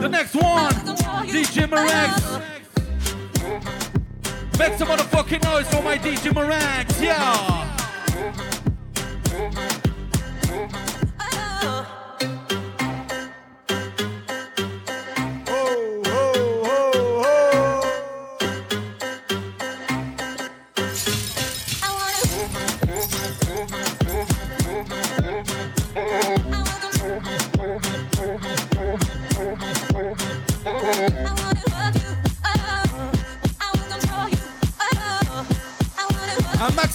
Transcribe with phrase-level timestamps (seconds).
[0.00, 0.72] The next one,
[1.26, 2.40] DJ Marex.
[4.58, 7.64] Make some motherfucking noise for my DJ Marex, yeah.
[11.20, 12.07] Un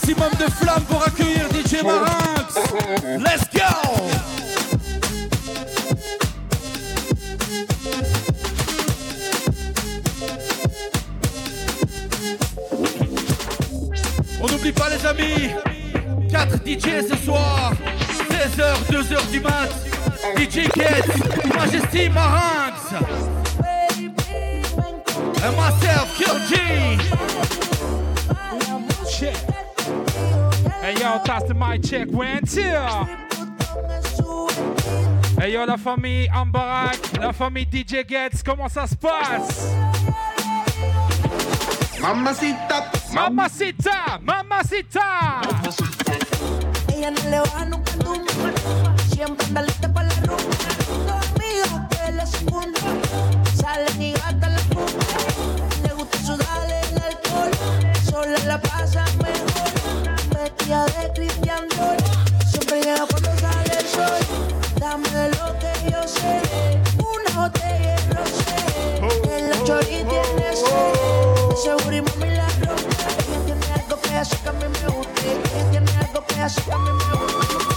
[0.04, 2.56] maximum de flammes pour accueillir DJ Marinx.
[3.20, 3.62] Let's go!
[14.42, 15.52] On n'oublie pas les amis,
[16.30, 17.72] 4 DJ ce soir,
[18.30, 19.70] 16h, 2h du mat,
[20.38, 22.94] DJ Kets, Majesty Marinx,
[25.44, 27.73] and myself, Kill G.
[30.84, 32.10] Hey yo, that's the mic check.
[32.12, 33.08] Went here.
[35.40, 39.72] Hey yo, la famille Ambarak, la famille DJ Gets, comment ça se passe?
[42.02, 45.40] Mamacita, Mamacita, mamacita.
[46.94, 48.94] Ella no le baja nunca nunca.
[49.08, 50.44] Siempre anda lista para la rumba.
[51.08, 53.03] Dos amigos que la segunda.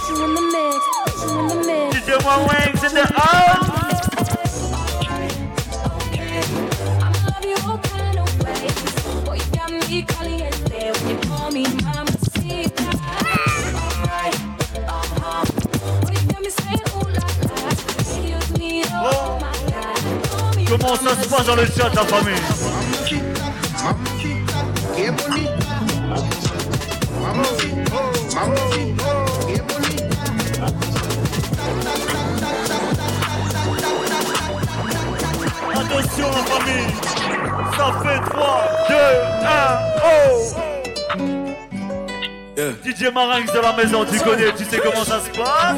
[0.09, 3.46] You in the mix.
[20.87, 22.33] Comment ça se passe dans le chat, la famille.
[35.73, 36.87] Attention, la famille
[37.75, 38.95] Ça fait 3, 2,
[39.43, 40.17] 1, oh
[42.85, 45.75] DJ Marinx de la maison, tu connais, tu sais comment ça se passe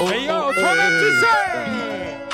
[0.00, 1.61] Hey yo, toi-même tu sais.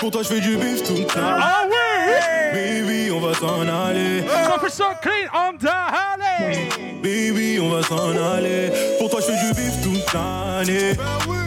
[0.00, 1.20] Pour toi, je fais du bif tout le temps.
[1.20, 2.52] Ah oui.
[2.52, 4.22] Baby, on va s'en aller.
[4.68, 6.68] Ça clean on the alley.
[7.02, 8.70] Baby, on va s'en aller.
[8.98, 10.92] Pour toi, je fais du bif toute l'année.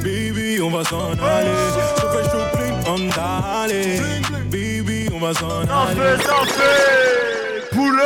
[0.04, 1.56] Baby, on va s'en aller.
[1.96, 4.02] Je fais chaud clean on alley.
[4.50, 5.96] Baby, on va s'en aller.
[5.96, 8.04] fait, ça fait Poulot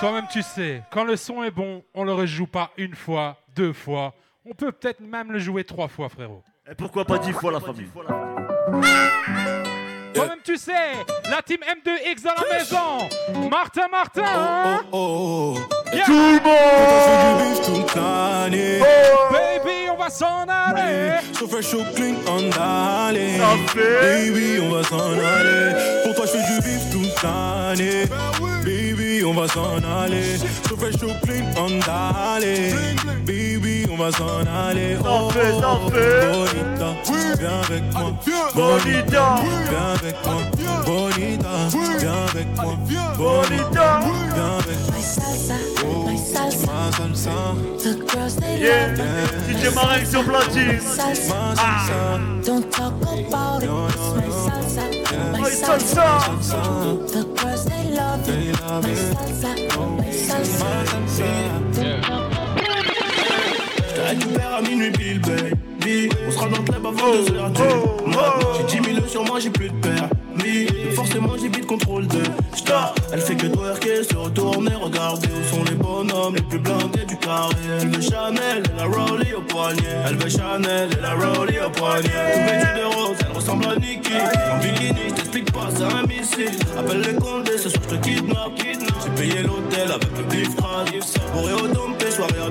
[0.00, 3.74] Toi-même tu sais, quand le son est bon, on le rejoue pas une fois, deux
[3.74, 4.14] fois.
[4.46, 6.42] On peut peut-être même le jouer trois fois, frérot.
[6.70, 7.90] Et pourquoi pas 10 fois la famille?
[10.14, 10.72] Toi-même tu sais,
[11.28, 13.48] la team M2X dans la maison.
[13.50, 14.80] Martin, Martin.
[14.92, 15.74] Oh, oh, oh.
[15.92, 16.04] Yeah.
[16.06, 18.80] Tout le Pour toi, je fais monde l'année.
[19.30, 21.12] Baby, on va s'en aller.
[21.38, 22.50] Je fais chaud clean on
[23.68, 26.02] fait Baby, on va s'en aller.
[26.04, 28.04] Pour toi, je fais du bif toute l'année.
[28.64, 30.36] Baby, on va s'en aller.
[30.68, 32.74] Je fais chaud clean on alley.
[33.24, 34.96] Baby, on va s'en aller.
[34.96, 36.90] Fait Bonita,
[37.38, 38.12] viens avec moi.
[38.54, 39.34] Bonita
[39.70, 40.36] Viens avec moi.
[40.84, 41.54] Bonita,
[41.98, 42.74] viens avec moi.
[43.16, 44.00] Bonita
[44.34, 44.94] Viens avec moi.
[44.94, 45.54] My salsa,
[46.06, 46.66] my salsa.
[46.66, 47.30] Ma salsa,
[47.78, 48.96] The girls they Yeah.
[48.96, 50.80] love DJ sur platine.
[51.28, 52.00] Ma salsa.
[52.44, 53.68] Don't talk about it.
[54.26, 56.60] It's my salsa, my
[57.06, 58.26] The girls they love
[58.82, 59.50] My salsa,
[59.98, 61.73] my salsa.
[64.04, 66.08] Récupère à minuit pile, baby.
[66.26, 67.62] On sera dans le club avant Oh, 2 heures du
[68.10, 68.34] mat.
[68.56, 70.66] J'ai 10 000 sur moi, j'ai plus de permis.
[70.94, 72.22] Forcément, j'ai vite contrôle de
[72.54, 72.94] star.
[73.12, 77.16] Elle fait que twerker, se retourner, regarder où sont les bonhommes les plus blindés du
[77.16, 77.54] carré.
[77.80, 79.82] Elle veut Chanel et la Rowley au poignet.
[80.06, 82.08] Elle veut Chanel et la Rowley au poignet.
[82.08, 84.12] Tout vêtue de rose, elle ressemble à Nikki.
[84.52, 86.58] En bikini, je t'explique pas, c'est un missile.
[86.78, 88.52] Appelle les condés, ce soir je te kidnappe.
[88.58, 90.90] J'ai payé l'hôtel avec le bif crade.
[91.32, 92.50] Bourré au dompé, soirée à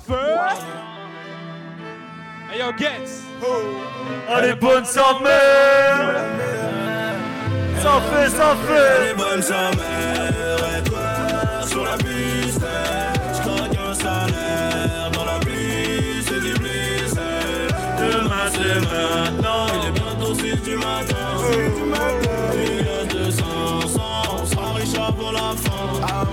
[0.00, 0.62] first.
[2.50, 3.22] Hey yo, Getz.
[4.28, 6.20] Elle oh, est bonne sans mère.
[7.82, 9.12] Sans feu, sans feu.
[11.66, 12.64] Sur la piste,
[13.34, 13.40] je
[13.80, 15.10] un salaire.
[15.12, 17.14] Dans la pluie, du bliss.
[17.98, 18.60] Demain, c'est.
[19.74, 21.16] Il est bientôt 6 6 du matin.
[22.54, 23.42] Il y a 200,
[24.54, 24.76] On
[26.02, 26.24] ah,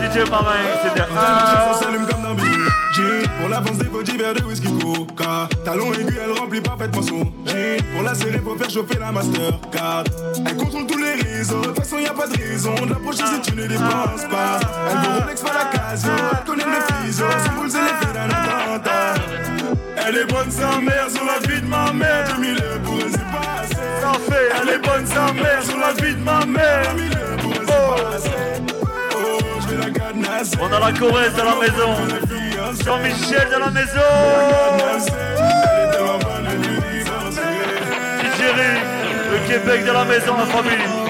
[0.00, 0.24] DJ
[0.82, 2.15] c'est bien.
[3.38, 5.48] Pour l'avance des pots d'hiver de whisky coca.
[5.64, 7.76] Talon aigu, elle remplit parfaitement son jean.
[7.92, 10.04] Pour la serrer, faut faire chauffer la Mastercard.
[10.46, 13.24] Elle contrôle tous les réseaux, de toute façon y a pas de raison De l'approcher
[13.26, 14.60] si tu ne dépenses pas
[14.90, 18.28] Elle veut Rolex, pas la Casio Elle connaît le fiseau, son boule c'est l'effet d'un
[18.28, 19.14] attentat.
[20.06, 22.28] Elle est bonne sa mère, sur la vie de ma mère.
[22.36, 24.12] 2000 pour elle c'est pas assez Ça
[24.62, 26.94] Elle est bonne sa mère, sur la vie de ma mère.
[26.96, 27.10] 2000
[27.42, 28.65] pour elle c'est pas assez
[30.60, 31.94] on a la Corrèze de la maison.
[32.84, 34.00] Jean-Michel de la maison.
[39.32, 41.06] Le Québec de la maison, la famille.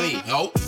[0.00, 0.63] Vie.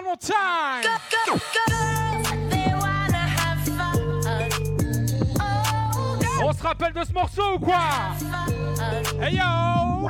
[0.00, 0.82] One more time.
[0.82, 1.69] Girls, they
[6.70, 7.80] rappelle de ce morceau ou quoi.
[9.20, 10.08] Hey yo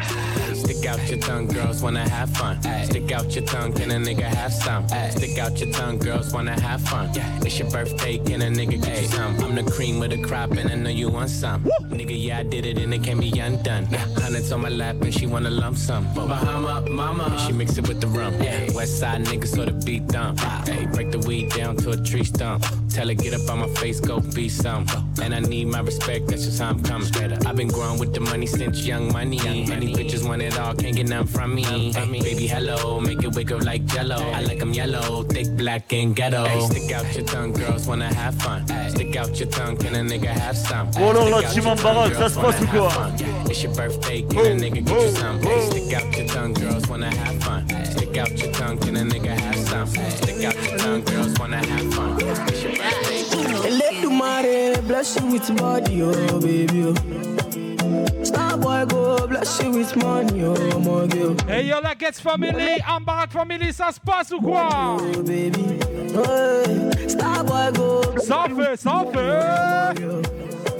[0.54, 2.60] Stick out your tongue, girls wanna have fun.
[2.84, 4.86] Stick out your tongue, can a nigga have some?
[5.10, 7.10] Stick out your tongue, girls wanna have fun.
[7.42, 9.42] It's your birthday, can a nigga get you some?
[9.42, 11.64] I'm the cream of the crop, and I know you want some.
[11.88, 13.86] Nigga, yeah, I did it, and it can't be undone.
[14.18, 16.12] Hundreds on my lap, and she wanna lump some.
[16.14, 18.38] Bahama, mama, and she mix it with the rum.
[18.74, 20.38] West side nigga, so the beat dump.
[20.68, 22.64] Hey, break the weed down to a tree stump.
[22.90, 24.86] Tell her get up on my face, go be some.
[25.22, 27.08] And I need my respect, that's just how I'm coming.
[27.46, 29.36] I've been growing with the money since young money.
[29.36, 31.62] Young Many bitches want it all, can't get none from me.
[31.62, 34.16] Hey, baby, hello, make it wiggle like jello.
[34.16, 36.44] I like 'em yellow, thick, black, and ghetto.
[36.44, 38.64] Hey, stick out your tongue, girls wanna have fun.
[38.88, 40.90] Stick out your tongue, can a nigga have some?
[40.90, 42.70] Bon, alors, là, Stick out Team your tongue, Embarras, ça girls se passe ou wanna
[42.72, 43.50] quoi have fun.
[43.50, 45.40] It's your birthday, can a nigga get you some?
[45.42, 47.66] Hey, stick out your tongue, girls wanna have fun.
[47.84, 49.49] Stick out your tongue, can a nigga have
[49.86, 50.10] some?
[50.10, 52.16] Stick out your tongue, girls wanna have fun.
[52.20, 53.20] It's your birthday.
[54.90, 56.84] Bless you with body, oh baby.
[56.84, 58.24] Oh.
[58.24, 61.36] Star boy go bless you with money, oh my girl.
[61.46, 65.78] Hey yo la Gets Family, Ambarak Family, ça se passe ou quoi Oh baby.
[66.12, 70.06] Hey, Star boy go Ça fait, ça fait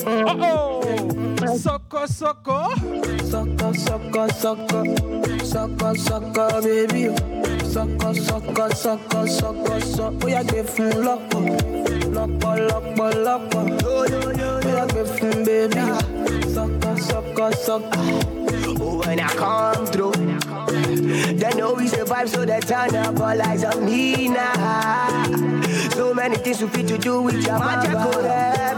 [0.07, 2.75] Oh oh Soko, soko
[3.31, 4.85] Sucker, sucker, sucker,
[5.45, 7.40] sucker, sucker, baby.
[7.71, 10.11] Sucker, sucker, sucker, sucker, sucker.
[10.21, 11.43] Bóyá gbé fún lọ́pọ̀,
[12.17, 13.63] lọ́pọ̀, lọ́pọ̀, lọ́pọ̀.
[14.65, 15.83] Bóyá gbé fún baby.
[16.55, 18.03] Sucker, sucker, sucker.
[18.83, 20.13] Oh, when I come through,
[21.41, 25.25] they know we survive, so they turn up all eyes on me now.
[25.95, 28.23] So many things we fit to do with your magical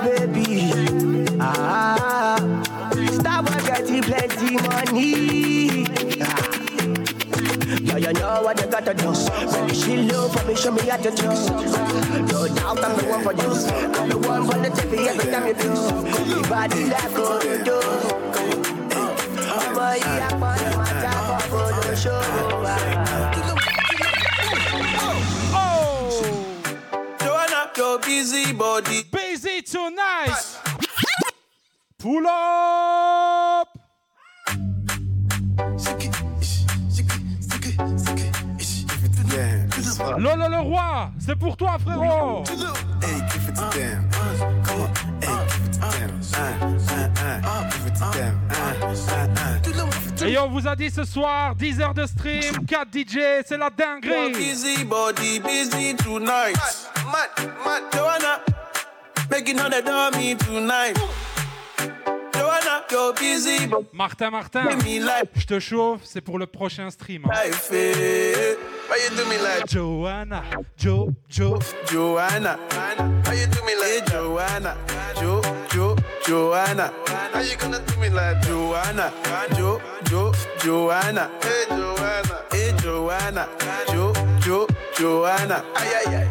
[0.05, 0.71] baby.
[1.41, 2.37] Ah,
[3.19, 5.87] stop getting plenty money.
[6.21, 6.62] Ah.
[7.81, 9.09] Yeah, you know what you gotta do.
[9.09, 11.23] When she low for me, show me how to do.
[11.25, 13.51] No doubt I'm the one for you.
[13.99, 15.71] I'm the one for the TV every time you do.
[16.31, 17.81] Your body like go to do.
[19.53, 22.43] Ọmọ yìí apọ̀nà máa jábọ̀ bọ́dọ̀ ṣòro.
[25.55, 26.11] Oh
[27.21, 28.99] Joanna, your busy body.
[29.13, 30.45] Busy tonight
[31.99, 33.72] Pull up
[40.19, 42.45] Lolo le roi, c'est pour toi frérot.
[50.25, 53.71] Et on vous a dit ce soir, 10 heures de stream, 4 DJ, c'est la
[53.71, 54.33] dinguerie.
[54.33, 56.57] Busy body, busy tonight.
[57.07, 57.29] Mad,
[57.65, 58.41] mad, Joanna,
[59.31, 60.97] making all the dummy tonight.
[62.35, 64.69] Joanna, you're busy, Martin, Martin,
[65.35, 67.25] je te chauffe, c'est pour le prochain stream.
[67.27, 67.51] hein.
[68.93, 70.45] Why you do me like Joanna,
[70.77, 72.59] Jo, Jo, Joanna?
[73.25, 74.77] Why you do me like Joanna?
[75.17, 75.97] Jo, Jo,
[76.27, 76.93] Joanna.
[77.33, 79.11] How you gonna do me like Joanna?
[79.57, 81.31] Jo, Jo, Joanna.
[81.41, 82.43] Hey Joanna.
[82.51, 83.49] Hey Joanna.
[83.89, 84.67] Jo, Jo,
[84.99, 85.65] Joanna.
[85.75, 86.27] Ay ay ay.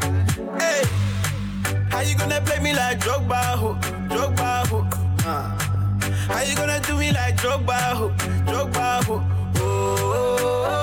[0.59, 0.83] Hey.
[1.89, 3.73] How you gonna play me like Drogba, ho?
[4.07, 4.87] Drogba, ho?
[5.25, 5.57] Uh.
[6.29, 8.09] How you gonna do me like Drogba, ho?
[8.45, 9.23] Drogba, ho?
[9.55, 10.80] Oh, oh, oh,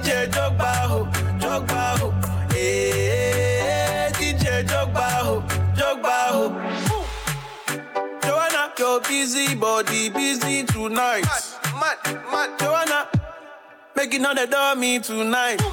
[0.00, 1.04] DJ Jogba ho,
[1.38, 2.14] Jogba ho.
[2.56, 5.42] Eh, DJ Jogba ho,
[5.76, 6.44] Jogba ho.
[8.22, 11.24] Joanna, your busy body busy tonight.
[11.74, 12.58] Mad, mad, mad.
[12.58, 13.08] Joanna,
[13.94, 15.60] making all the dummy tonight.
[15.60, 15.72] Ooh.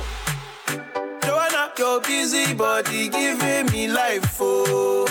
[1.23, 5.07] Joanna, your busy body giving me life, oh,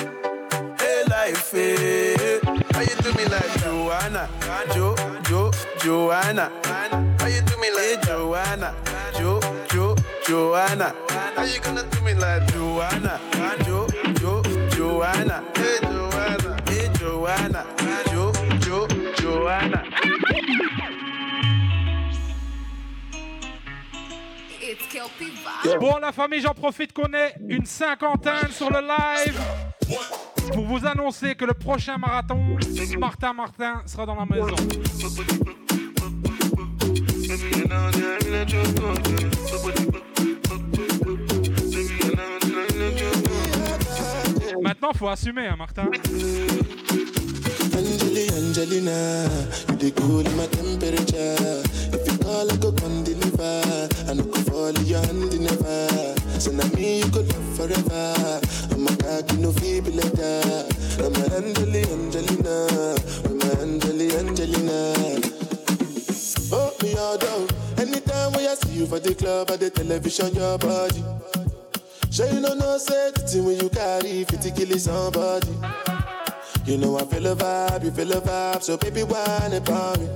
[0.78, 2.38] hey life, hey.
[2.72, 4.28] How you do me like Joanna,
[4.74, 4.94] Jo,
[5.24, 6.52] Jo, Joanna?
[6.64, 8.74] How you do me like hey, Joanna?
[9.18, 9.40] Jo,
[9.72, 9.94] Jo,
[10.28, 10.92] Joanna?
[11.36, 13.18] How you gonna do me like Joanna,
[13.66, 13.86] Jo,
[14.20, 14.42] Jo,
[14.76, 15.42] Joanna?
[15.54, 17.64] Hey Joanna, hey Joanna,
[18.12, 18.86] Jo, Jo,
[19.20, 19.82] Joanna.
[25.80, 29.40] Bon, la famille, j'en profite qu'on est une cinquantaine sur le live
[30.52, 32.56] pour vous annoncer que le prochain marathon,
[32.98, 34.56] Martin Martin sera dans la maison.
[44.62, 45.90] Maintenant, faut assumer, hein, Martin.
[47.76, 49.28] Angeli, Angelina,
[49.68, 51.62] you the cool my temperature.
[51.92, 53.88] If you call, I go come deliver.
[54.08, 56.14] I no go fall your hand never.
[56.40, 58.40] So now me you could love forever.
[58.72, 60.66] I'm a cocky no feeble that.
[60.98, 65.45] I'm a Angeli, Angelina, I'm a Angeli, Angelina.
[66.96, 67.46] All down.
[67.76, 71.04] Anytime when I see you for the club or the television, your body.
[72.10, 75.52] Sure you know no the when you carry 50 kill somebody.
[76.64, 80.08] You know I feel a vibe, you feel a vibe, so baby whine about me.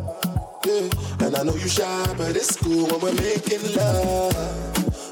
[0.64, 4.34] Yeah, and I know you shy, but it's cool when we're making love.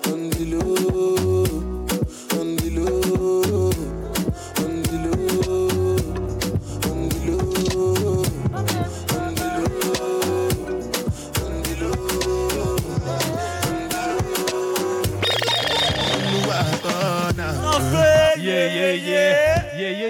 [0.07, 1.68] On the low,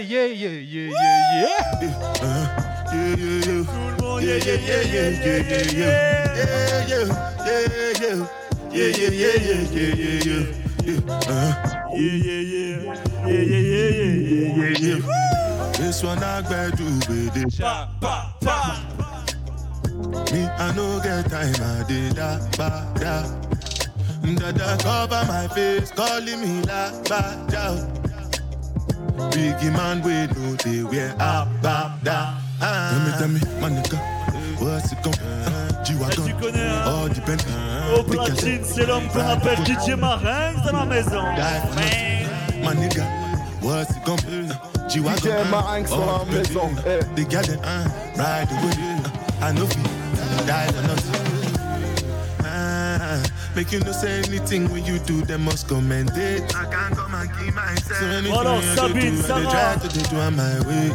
[0.00, 0.26] yeah.
[0.28, 2.78] Yeah, yeah, yeah, yeah, yeah, yeah, yeah.
[2.88, 3.64] Yeah, yeah, yeah.
[4.20, 6.04] Yeah, yeah, yeah, yeah, yeah, yeah, yeah.
[6.28, 7.04] Yeah, yeah,
[7.38, 8.26] yeah, yeah, yeah.
[8.70, 10.44] Yeah, yeah, yeah, yeah, yeah, yeah, yeah.
[10.84, 11.52] Yeah, uh-huh.
[11.94, 12.76] yeah, yeah, yeah.
[13.26, 15.72] Yeah, yeah, yeah, yeah, yeah, yeah, yeah.
[15.78, 17.58] This one I gotta do with it.
[17.60, 18.56] Pa, pa, pa.
[20.32, 22.68] Me, I no get time, I did that, ba,
[23.00, 23.26] da.
[24.38, 27.97] Dada cover my face, calling me la, ba, da.
[29.32, 32.34] Biggie man, we know they wear up, ba, da.
[32.60, 32.90] Ah.
[33.18, 33.98] Tell me, tell me, my nigga,
[34.60, 37.52] what's it gonna G-Wagon, Tu connais, all the Bentley.
[37.96, 41.22] Au platine, c'est l'homme qu'on appelle DJ Marinx dans la maison.
[42.62, 43.04] My nigga,
[43.60, 44.48] what's it gonna be?
[44.88, 48.72] G-Wagon, DJ uh, la maison, uh, They got it, uh, ride the way.
[49.04, 51.27] Uh, I know fi die for nothing.
[53.58, 56.54] Make you no say anything when you do, them must commend it.
[56.54, 57.98] I can't come and keep myself.
[57.98, 59.40] So anything Alors, I Sabine, do, I Sarah.
[59.40, 60.90] dey try to dey do on my way.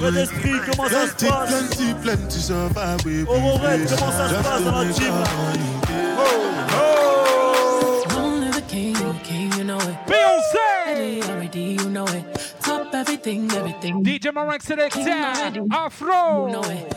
[0.00, 4.28] Fred Esprit, comment ça se Plenty, passe plenty, plenty survive we Aurorette, be comment ça
[4.28, 5.68] se Just passe to dans la make team our money.
[8.16, 9.96] Only the king, king, you know it.
[10.06, 10.68] Beyoncé!
[10.88, 12.24] Already, already, you know it.
[12.62, 14.02] Top everything, everything.
[14.02, 15.00] DJ Marinx Selector,
[15.54, 16.46] You Afro.
[16.50, 16.94] know it.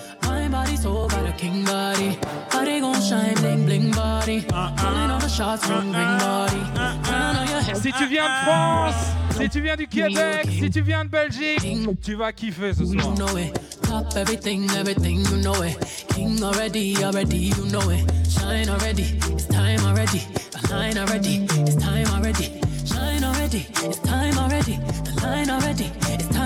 [0.54, 2.16] Body so got a king body.
[2.52, 4.46] Body gon' shine, bling, bling body.
[4.54, 4.76] Uh-uh.
[4.78, 5.98] Calling all the shots from uh-uh.
[5.98, 6.62] ring body.
[6.78, 7.04] Uh-uh.
[7.04, 7.78] Crown on your head.
[7.78, 8.96] Si tu viens de France,
[9.36, 11.66] si tu viens du Québec, si tu viens de Belgique,
[12.04, 13.04] tu vas kiffer ce soir.
[13.04, 13.60] You know it.
[13.82, 15.76] Top everything, everything, you know it.
[16.10, 18.06] King already, already, you know it.
[18.30, 20.22] Shine already, it's time already.
[20.52, 22.62] The line already, it's time already.
[22.86, 24.78] Shine already, it's time already.
[25.04, 26.43] The line already, it's time already.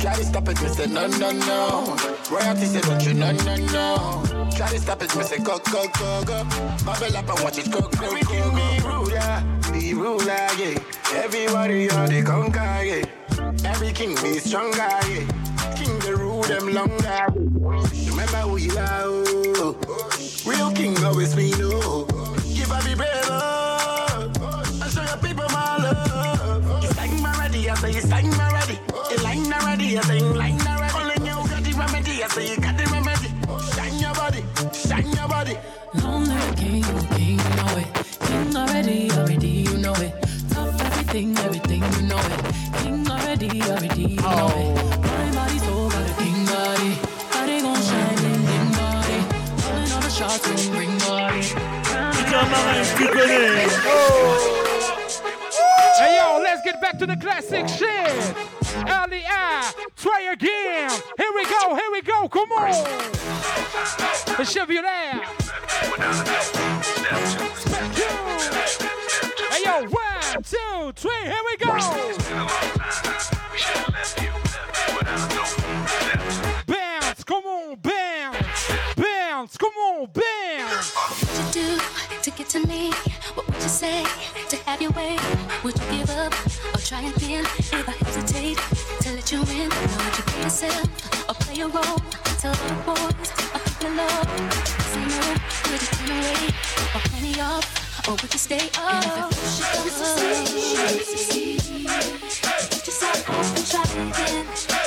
[0.00, 1.96] Try to stop it, me say no, no, no.
[2.30, 4.48] Royalty say don't you, no, no, no.
[4.56, 6.44] Try to stop it, me say go, go, go, go.
[6.84, 8.50] Bubble up and watch it go, go, go, go.
[8.54, 10.78] Be ruler, be ruler, yeah.
[11.14, 13.70] Everybody on the conquer, yeah.
[13.70, 15.26] Every king be stronger, yeah.
[15.76, 17.26] King the rule them longer.
[18.10, 19.76] Remember who you are, oh.
[20.46, 21.70] Real king always be no.
[21.74, 22.09] Oh.
[30.08, 30.94] You line already.
[30.94, 33.28] Only you got the remedy, I say you got the remedy.
[33.74, 35.56] Shine your body, shine your body.
[35.94, 36.84] Lonely king,
[37.16, 37.88] king, you know it.
[38.26, 40.12] King already, already, you know it.
[40.50, 42.40] Top everything, everything, you know it.
[42.82, 44.76] King already, already, you know it.
[45.02, 46.92] My body so got a king body.
[47.32, 49.18] Body gon' shine, bling, bling body.
[49.62, 51.42] Calling all the shots from ring body.
[52.14, 53.74] DJ Marinx, tu connais.
[55.98, 58.59] Hey yo, let's get back to the classic shit.
[58.74, 60.90] L-E-I, try again.
[61.18, 62.70] Here we go, here we go, come on.
[64.36, 65.24] The Chevrolet.
[69.50, 71.72] Hey yo, one, two, three, here we go.
[76.66, 78.70] Bounce, come on, bounce.
[78.96, 80.94] Bounce, come on, bounce.
[80.94, 81.78] What do
[82.22, 82.92] to get to me?
[83.62, 84.04] You say
[84.48, 85.18] to have your way?
[85.64, 86.32] Would you give up
[86.74, 87.44] or try again?
[87.58, 88.58] If I hesitate
[89.02, 90.88] to let you in, would you play yourself
[91.28, 92.00] or play a role?
[92.40, 94.28] Tell the boys I'm in love.
[94.92, 95.20] Say no,
[95.70, 96.42] would you turn away
[96.94, 98.08] or plenty off?
[98.08, 99.04] Or would you stay up?
[99.04, 99.34] And
[99.84, 104.46] if it succeed, you decide and try again.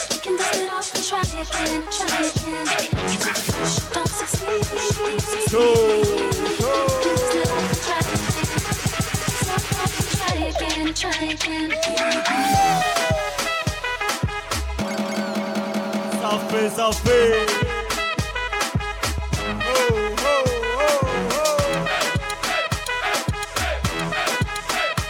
[0.10, 2.66] We can dust it off and try again, try again.
[3.12, 4.66] If it don't succeed,
[5.50, 6.73] try
[10.84, 11.70] again, try again.
[16.22, 17.46] Ça fait, ça fait.
[19.36, 20.96] Oh, oh, oh,
[21.32, 21.58] oh.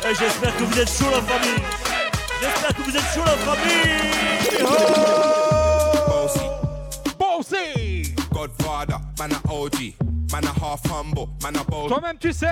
[0.09, 1.63] Et j'espère que vous êtes chaud la famille.
[2.41, 4.11] J'espère que vous êtes chaud la famille.
[4.63, 4.67] Oh.
[7.19, 9.93] Bossy Godfather, man a OG,
[10.33, 11.89] man a half humble, man a bold.
[11.89, 12.47] Toi-même, tu sais,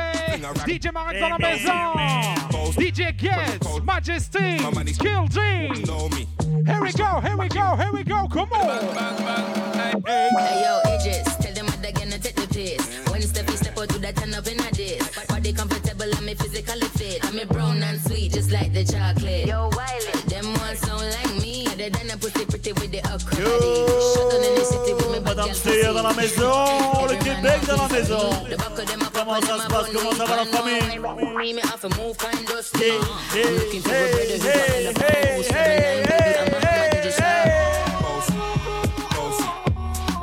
[0.68, 1.94] DJ Marek dans la maison.
[2.78, 4.60] DJ Gets, Majesty,
[4.94, 5.40] Skill G.
[6.68, 8.70] Here we go, here we go, here we go, come on.
[10.06, 13.10] Hey yo, Idris, tell them what they're gonna take the piss.
[13.10, 15.26] When Steffi step out to that turn up in a diss.
[15.28, 17.26] Body comfortable, I'm physically fit.
[17.26, 19.48] I'm a brown and sweet, just like the chocolate.
[19.48, 21.66] Yo, Wiley, them ones sound like me.
[21.66, 24.14] Other than a pussy pretty with the acrylic.
[24.14, 24.61] Shut down the
[25.42, 28.30] l'Amsterdam dans la maison, le Québec dans la maison.
[29.14, 30.76] Comment ça se passe, comment ça va la famille?
[32.76, 32.92] Hey,
[33.34, 36.02] hey, hey, hey, hey, hey,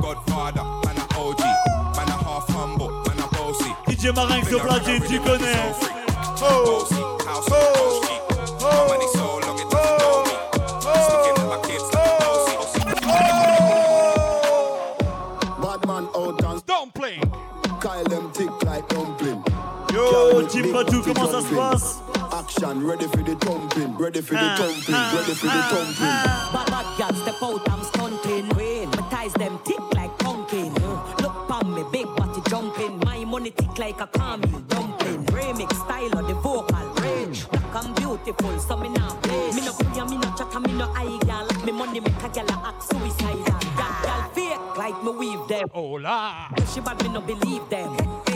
[0.01, 1.41] Godfather, man a OG,
[1.95, 2.55] man a half oh, oh.
[2.55, 2.99] humble,
[20.79, 21.99] Yo, Team Patou, comment ça se passe?
[22.31, 25.67] Action, ready for the thumping, ready for the ah, thumping, ah, ready for the ah,
[25.71, 26.53] thumping.
[26.53, 28.47] Bad bad girl step out, I'm stunting.
[28.55, 30.73] Rain, my ties them tick like pumpkin.
[31.19, 32.97] Look pon me, big body jumping.
[32.99, 35.25] My money tick like a caramel dumpling.
[35.25, 37.49] Remix style of the vocal range.
[37.49, 39.51] Black and beautiful, so me now play.
[39.51, 41.65] Me no play, me no chat, me no eye girl.
[41.65, 43.43] Me money make a girl act suicidal.
[43.75, 45.67] That girl fake like me weave them.
[45.73, 46.47] Oh, Hola.
[46.73, 48.28] She bad, me no believe them.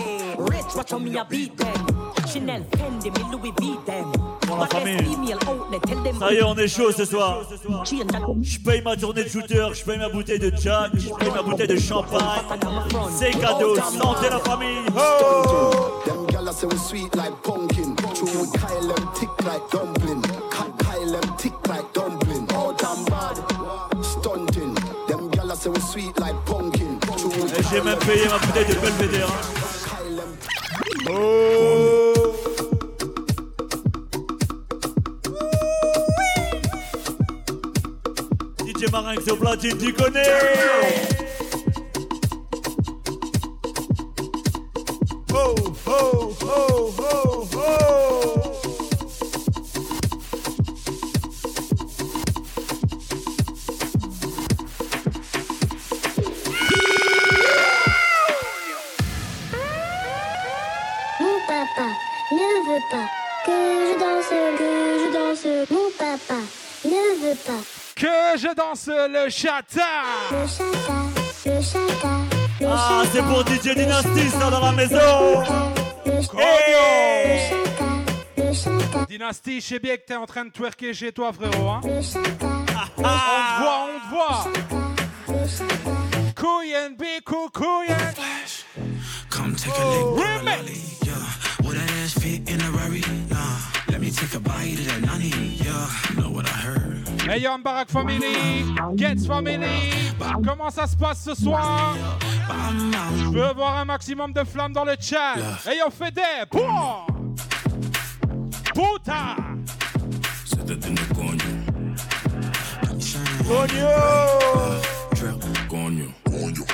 [0.63, 1.87] Hey, rich, watch how me a beat them.
[2.27, 4.11] Chanel, Fendi, me Louis V them.
[4.41, 5.35] Pour la But there's famille.
[6.19, 7.41] Ça y est, on est chaud ce soir.
[8.41, 11.41] Je paye ma tournée de shooter, je paye ma bouteille de Jack, je paye ma
[11.41, 12.21] bouteille de champagne.
[13.11, 14.85] C'est cadeau, santé la famille.
[14.95, 17.95] Oh Them gala say we sweet like pumpkin.
[18.13, 20.21] True with Kyle them tick like dumpling.
[20.49, 22.47] Ka- Kyle them tick like dumpling.
[22.55, 23.37] Out and bad,
[24.03, 24.75] stunting.
[25.07, 26.99] Them gala say we sweet like pumpkin.
[27.01, 29.27] True with Et j'ai même payé ma bouteille de Belvedere.
[29.29, 29.82] Oh
[31.09, 32.13] Oh.
[38.65, 40.23] DJ Marinx au platine, tu connais.
[45.33, 45.55] Oh,
[45.87, 47.72] oh, oh, oh, oh
[69.23, 69.81] le chata.
[70.31, 70.93] Le chata,
[71.45, 72.09] le chata,
[72.59, 73.09] le Ah, chata.
[73.13, 75.43] c'est pour DJ Dynasty, ça dans la maison
[76.37, 77.53] Hey
[79.07, 81.69] Dynasty, je sais bien que t'es en train de twerker chez toi, frérot.
[81.69, 81.81] Hein?
[83.03, 83.87] Ah.
[83.87, 84.45] on te voit,
[85.27, 86.33] on te voit.
[86.35, 88.13] Couillenne, bico, couillenne.
[89.29, 91.13] Come take a lick, grab a lolly, yeah.
[91.63, 93.01] Will that ass fit in a Rari?
[93.29, 93.37] Nah.
[93.89, 95.29] Let me take a bite of that nani,
[95.63, 95.87] yeah.
[97.29, 100.13] Ayam hey, Barak Family, Gets Family,
[100.45, 101.95] comment ça se passe ce soir
[103.17, 105.35] Je veux avoir un maximum de flammes dans le chat.
[105.65, 107.07] Hey on fait des pour
[108.73, 109.37] Puta
[113.47, 113.87] Cogno
[116.25, 116.65] Cogno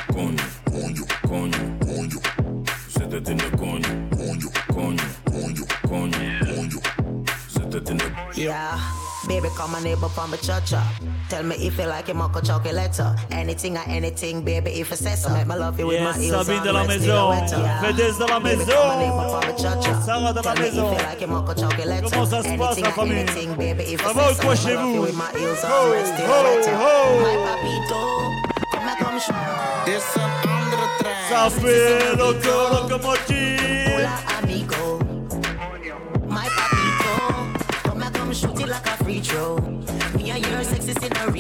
[0.68, 2.20] Cogno Cogno
[2.88, 3.82] C'était une cogne,
[4.12, 4.98] cogne, cogne,
[5.88, 6.40] cogne,
[7.48, 8.00] c'était une...
[8.36, 8.78] Yeah.
[9.30, 10.84] Baby, call my neighbor from a church uh.
[11.30, 13.00] Tell me if you like your mocha chocolate.
[13.32, 15.30] Anything or anything, baby, if it's so.
[15.30, 16.66] Make my love you with my Yes, heels Sabine on.
[16.66, 17.32] dans la let's maison.
[17.32, 17.82] do it, yeah.
[17.82, 18.72] Fedez dans la Baby, maison.
[18.74, 20.02] call my neighbor from a church uh.
[20.02, 20.86] Sarah dans la Tell me maison.
[20.94, 22.04] if you like your mocha chocolate.
[22.12, 24.34] Comment ça se passe, Anything la or famille anything, baby, if Ça it's va ou
[24.34, 24.42] so.
[24.42, 25.70] quoi Make my chez love vous you with my heels on.
[25.70, 26.74] Ho, let's do ho, it, yeah.
[26.74, 26.82] Uh.
[26.82, 26.94] ho.
[27.22, 28.02] My papito,
[28.74, 29.34] come and come show.
[31.30, 33.59] Ça fait loco, locomotive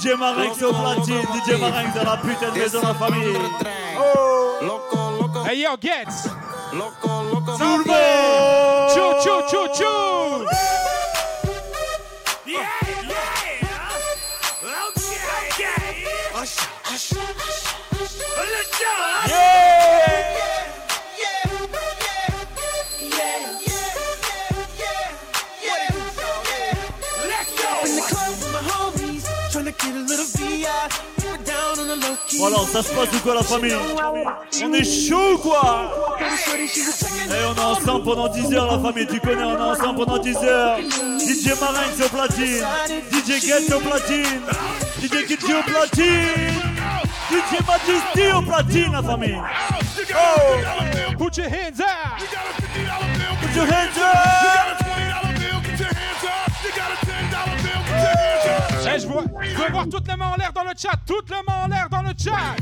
[0.00, 3.36] DJ Marinx au platine, DJ Marinx dans la putain de maison de la famille.
[3.98, 5.46] Oh.
[5.46, 6.30] Hey yo, Gets.
[6.70, 7.96] Tout le monde.
[8.94, 10.46] Chou, chou, chou, chou.
[19.32, 19.59] In
[32.46, 33.74] alors, ça se passe ou quoi la famille
[34.62, 39.44] On est chaud quoi Et on est ensemble pendant 10 heures la famille, tu connais,
[39.44, 40.78] on est ensemble pendant 10 heures.
[41.18, 42.64] DJ Marinx au platine,
[43.12, 44.40] DJ Get au platine,
[45.02, 46.60] DJ Kitty au platine,
[47.30, 49.40] DJ Majesty au platine la famille.
[50.14, 52.18] Oh Put your hands up.
[53.42, 54.89] Put your hands up
[59.00, 60.92] je, vois, veux voir toutes les mains en l'air dans le chat.
[61.06, 62.56] Toutes les mains en l'air dans le chat.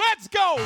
[0.00, 0.60] Let's go.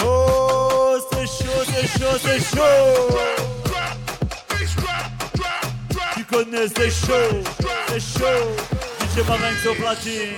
[0.00, 3.57] Oh c'est chaud, c'est chaud, c'est chaud
[6.28, 7.42] connais, c'est chaud,
[7.88, 8.56] c'est chaud.
[9.00, 10.36] DJ Marinx au platine,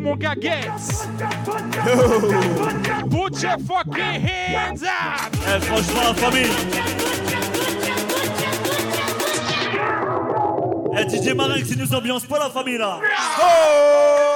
[0.00, 1.08] pour mon Gates.
[3.10, 5.32] Put your fucking hands up.
[5.46, 6.50] Eh franchement la famille
[10.96, 14.29] Eh DJ Marinx il nous ambiance pas la famille là Remix.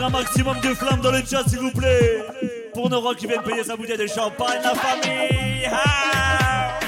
[0.00, 2.24] Un maximum de flammes dans le chat s'il vous plaît.
[2.72, 6.78] Pour Nora qui viennent payer sa bouteille de champagne la famille Ah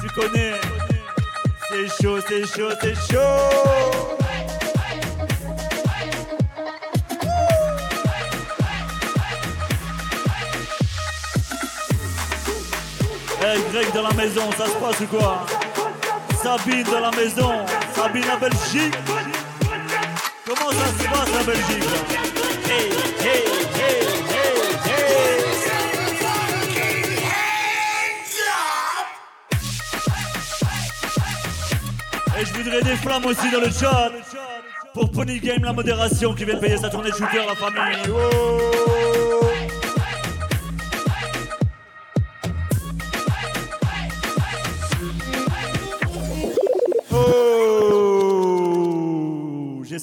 [0.00, 0.52] Tu connais.
[1.70, 4.22] C'est chaud, c'est chaud, c'est chaud.
[13.40, 15.46] Eh Greg dans la maison, ça se passe ou quoi?
[16.42, 17.52] Sabine dans la maison,
[17.94, 18.94] Sabine la Belgique
[20.70, 21.84] Ça se passe Belgique.
[32.38, 34.12] Et je voudrais des flammes aussi dans le chat.
[34.94, 37.96] Pour Pony Game la modération qui vient de payer sa tournée de shooter la famille.
[38.08, 39.01] Oh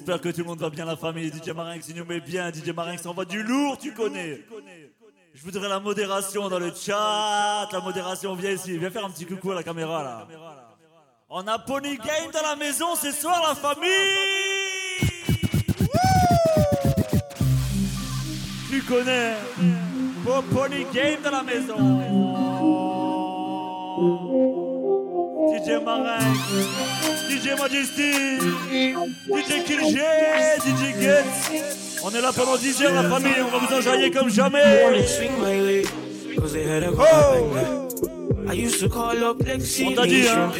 [0.09, 1.31] J'espère que tout le monde va bien la famille.
[1.31, 2.51] DJ Marinx, il nous met bien.
[2.51, 4.43] DJ Marinx envoie du lourd, tu connais.
[5.35, 7.69] Je voudrais la modération dans le chat.
[7.71, 8.75] La modération, viens ici.
[8.79, 10.27] Viens faire un petit coucou à la caméra là.
[11.29, 13.91] On a Pony Game dans la maison ce soir, la famille.
[18.71, 19.35] Tu connais.
[20.25, 21.77] Bon Pony Game dans la maison.
[25.49, 26.39] DJ Marinx,
[27.29, 28.11] DJ Majesty,
[29.29, 30.09] DJ Kilge,
[30.63, 32.01] DJ Getz.
[32.03, 34.63] On est là pendant 10 heures, la famille, on va vous enjailler comme jamais.
[38.51, 40.51] I used to call up Lexi, On t'a dit, hein.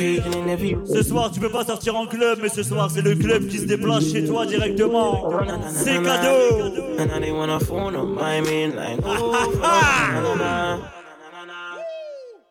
[0.86, 3.58] Ce soir, tu peux pas sortir en club, mais ce soir, c'est le club qui
[3.58, 5.32] se déplace chez toi directement.
[5.73, 6.71] C'est cadeau.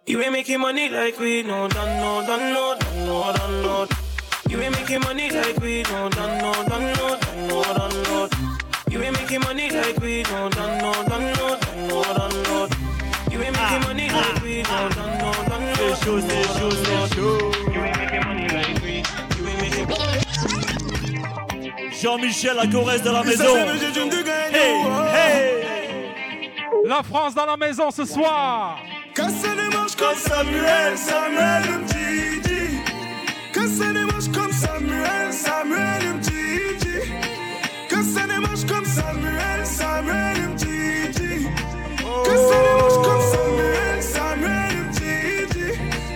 [0.08, 3.86] You ain't making money like we no done no done no done no done no.
[4.48, 8.28] You ain't making money like we no done no done no done no done no.
[8.88, 12.68] You ain't making money like we no done no done no done no done no.
[13.30, 15.74] You ain't making money like we no done no done no.
[15.76, 17.52] C'est chaud, c'est chaud, c'est chaud.
[17.74, 19.04] You ain't making money like we.
[19.36, 19.86] You ain't making.
[22.00, 23.56] Jean-Michel, la Corrèze de la maison.
[24.54, 24.72] Hey,
[25.12, 25.68] hey.
[26.86, 28.78] La France dans la maison ce soir.
[29.18, 29.47] Manches
[30.08, 32.80] comme Samuel, Samuel Mtiji.
[33.52, 37.12] Casser les manches comme Samuel, Samuel Mtiji.
[37.88, 41.46] Casser les manches comme Samuel, Samuel Mtiji.
[42.24, 45.68] Casser les manches comme Samuel, Samuel Mtiji.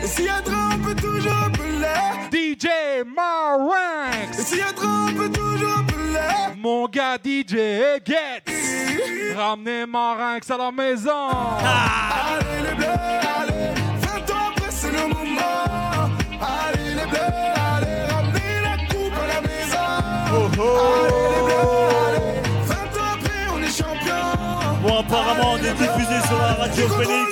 [0.03, 2.03] Et s'il y a trop, on peut toujours appeler.
[2.33, 2.69] DJ
[3.15, 4.39] Marinx.
[4.39, 6.57] Et s'il y a trop, on peut toujours appeler.
[6.57, 7.57] Mon gars DJ
[8.07, 8.52] Getz.
[9.37, 11.11] Ramenez Marinx à la maison.
[11.31, 13.75] Allez les bleus, allez.
[14.01, 16.11] 20 ans après, c'est le moment.
[16.41, 18.05] Allez les bleus, allez.
[18.13, 19.91] Ramenez la coupe à la maison.
[20.29, 22.41] Allez les bleus, allez.
[22.67, 24.25] 20 ans après, on est champion.
[24.83, 27.31] Bon, apparemment, on est diffusé sur la radio Phoenix.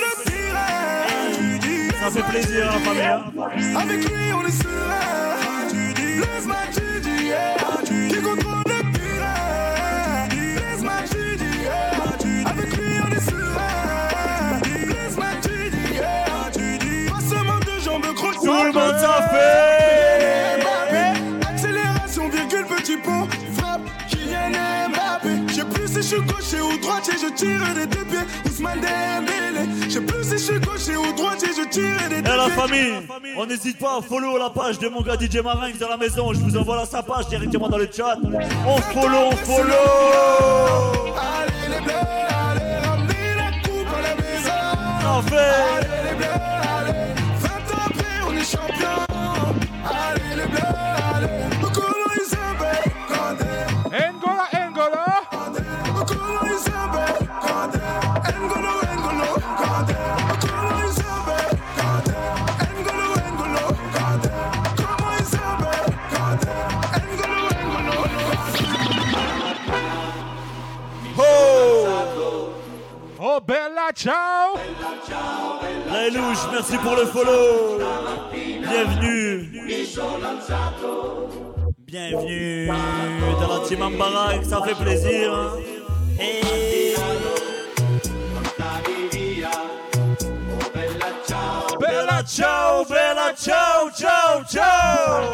[2.02, 3.02] Ça fait plaisir, la famille.
[3.02, 3.78] hein.
[3.78, 5.68] Avec lui, on est serein.
[5.94, 7.56] Blaise Matuidi, yeah.
[7.84, 8.59] Qui contrôle
[18.64, 20.60] le monde s'en fait.
[21.48, 23.26] Accélération, virgule, petit pont.
[23.56, 24.50] Frappe, Kylian
[24.90, 25.30] Mbappé.
[25.48, 28.18] Je sais plus si je suis gaucher ou droitier, je tire des deux pieds.
[28.46, 29.68] Ousmane Dembélé.
[29.84, 32.44] Je sais plus si je suis gaucher ou droitier, je tire des Et deux la
[32.44, 32.54] pieds.
[32.54, 32.92] famille,
[33.36, 36.32] on n'hésite pas à follow la page de mon gars DJ Marinx dans la maison.
[36.32, 38.16] Je vous envoie là sa page directement dans le chat.
[38.66, 39.74] On follow, on follow.
[41.16, 44.60] Allez les bleus, allez, ramenez la coupe à la maison.
[45.36, 46.26] Allez les bleus,
[74.00, 74.56] ciao.
[75.92, 77.78] La Louche, merci pour le follow.
[78.32, 79.50] Bienvenue.
[81.86, 82.66] Bienvenue
[83.40, 85.34] dans la team Ambarak, ça fait plaisir.
[85.34, 85.50] hein.
[86.18, 86.94] Hey.
[91.78, 95.30] Bella ciao, bella ciao, ciao, ciao.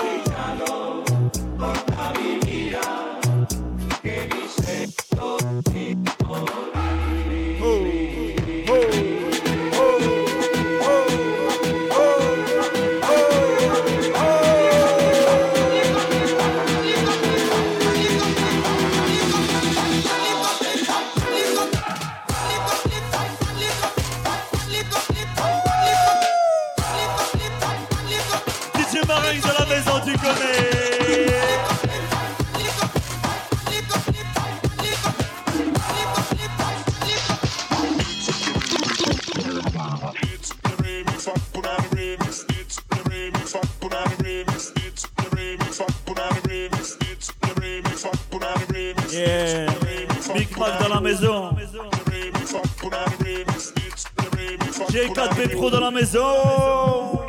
[55.36, 57.20] J4P Pro dans la maison.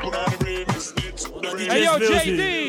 [1.69, 1.97] Hey yo.
[1.99, 2.66] JD.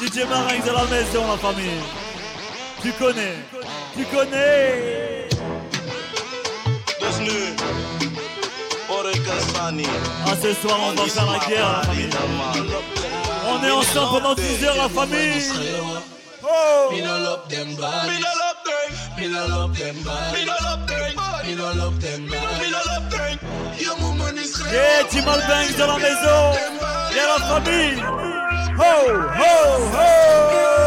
[0.00, 1.80] DJ Marinx de la maison, la famille.
[2.82, 3.36] Tu connais,
[3.96, 5.28] tu connais.
[10.26, 12.10] Ah, ce soir, on va faire la guerre, la famille.
[13.48, 15.42] On est ensemble pendant 10 heures, la famille.
[16.42, 16.88] Oh!
[19.16, 20.34] Me no love them bad.
[20.34, 21.46] Me no love them.
[21.46, 22.26] Me no love them bad.
[22.26, 22.26] Me no love them.
[22.26, 22.60] Me no love them bad.
[22.60, 23.38] Me no love them.
[23.78, 26.52] Your woman is Yeah, Timal Banks dans la maison.
[27.12, 28.02] Et la famille.
[28.78, 28.92] Ho,
[29.40, 29.52] ho,
[29.96, 30.85] ho.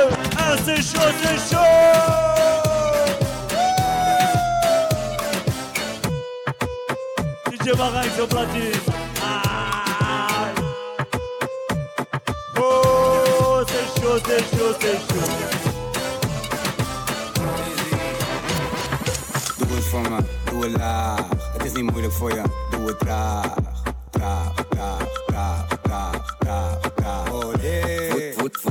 [0.00, 1.58] 2, 1, c'est chaud, c'est chaud
[7.50, 7.68] DJ
[8.20, 8.80] au platine.
[9.22, 10.54] Aïe.
[12.56, 15.32] Oh, c'est chaud, c'est chaud, c'est chaud.
[19.58, 20.18] Doe het voor me,
[20.50, 21.28] doe het laag.
[21.52, 22.42] Het is niet moeilijk voor je,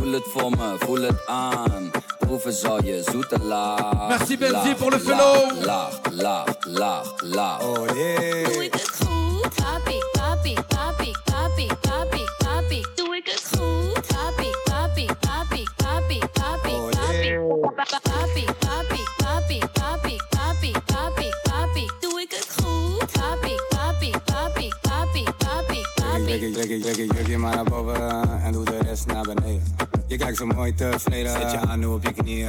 [0.09, 1.91] voel het voor me, voel het aan.
[2.19, 4.07] Proeven zal je zoete laag.
[4.07, 5.63] Merci, Benzi, laag, pour le laag, follow.
[5.65, 7.61] Laag, laag, laag, laag.
[7.61, 8.43] Oh nee.
[8.43, 9.41] Doe ik het goed?
[9.55, 12.85] Papi, papi, papi, papi, papi, papi.
[12.95, 14.07] Doe ik het goed?
[14.07, 17.39] Papi, papi, papi, papi, papi, papi.
[17.75, 21.85] Papi, papi, papi, papi, papi, papi, papi.
[21.99, 23.11] Doe ik het goed?
[23.11, 26.45] Papi, papi, papi, papi, papi, Druk papi.
[26.45, 29.23] je, druk je, druk je, druk je maar naar boven en doe de rest naar
[29.23, 29.78] beneden.
[30.09, 32.47] Je kijkt zo mooi tevreden, zet je aan nu op je knieën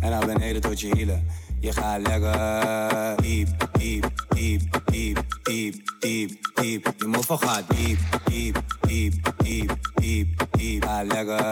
[0.00, 1.26] en naar beneden tot je hielen.
[1.60, 6.92] Je gaat lekker diep, diep, diep, diep, diep, diep, diep.
[6.96, 10.84] Je move gaat diep, diep, diep, diep, diep, diep.
[10.84, 11.44] Ga lekker.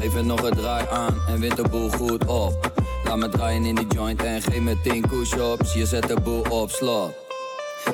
[0.00, 2.72] Geef het nog een draai aan en wint de boel goed op.
[3.04, 5.72] Laat me draaien in die joint en geef me 10 push-ups.
[5.72, 7.12] Je zet de boel op slot.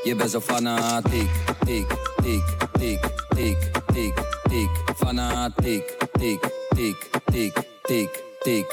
[0.05, 1.31] Je bent zo fanatiek,
[1.65, 1.87] tik,
[2.23, 4.15] tik, tik, tik, tik,
[4.49, 4.71] tik.
[4.97, 8.67] Fanatiek, tik, tik, tik, tik, tik.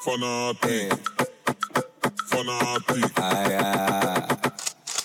[0.00, 0.92] Fanatiek.
[2.26, 3.18] Fanatiek.
[3.18, 4.26] Ah ja.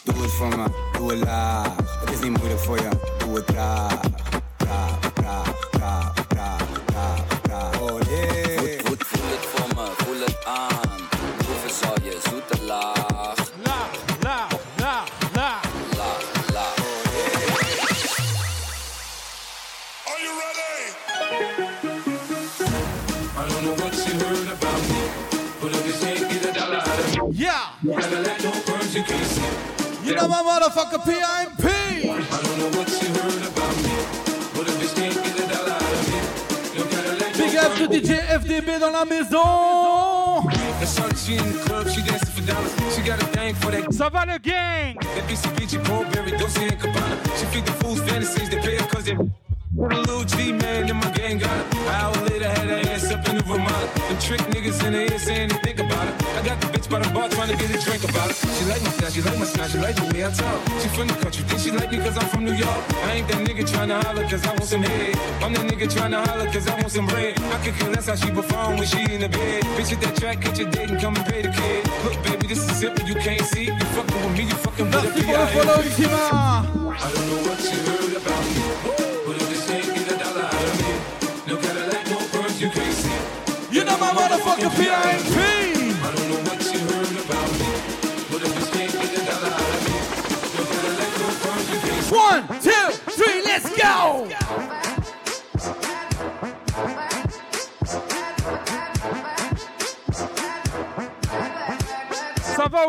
[0.03, 0.65] Doe het voor me,
[0.97, 1.75] doe het laag.
[1.99, 3.47] Het is niet moeilijk voor je, doe het.
[3.47, 3.99] Traag,
[30.67, 31.65] motherfucker PIMP.
[31.65, 33.95] I don't know what you heard about me,
[34.53, 36.19] but if you can't get a dollar out of me,
[36.75, 40.47] you gotta let Big no up to DJ FDB dans la maison.
[40.79, 42.95] That's how she in the club, she dancing for dollars.
[42.95, 43.91] She got a thing for that.
[43.93, 44.95] Ça va le gang?
[45.15, 47.15] That BCBG, Burberry, Dolce and Gabbana.
[47.39, 49.17] She feed the fools fantasies, they pay her cause they.
[49.77, 51.79] Little G man in my gang got her.
[51.79, 53.95] An hour later, had her ass up in the Vermont.
[53.95, 56.39] Them trick niggas in the ear saying they think about her.
[56.39, 58.33] I got bitch by the bar trying to get a drink about her.
[58.33, 60.59] She like my style, she like my style, she like the way I talk.
[60.81, 62.83] She from the country, think she like me cause I'm from New York.
[63.03, 65.15] I ain't that nigga trying to holler cause I want some head.
[65.41, 67.39] I'm the nigga trying to holler cause I want some bread.
[67.39, 69.63] I could care less how she perform when she in the bed.
[69.75, 71.81] Bitch at that track, get your date and come and pay the kid.
[72.03, 73.65] Look, baby, this is simple, you can't see.
[73.65, 76.23] You fucking with me, you fucking with a pour le follow, Ultima.
[76.87, 78.63] I don't know what you heard about me,
[79.25, 80.91] but if you can't get a dollar out of me,
[81.47, 83.37] no Cadillac, no pearls, you can't see.
[83.75, 85.46] You know my motherfucker PIMP.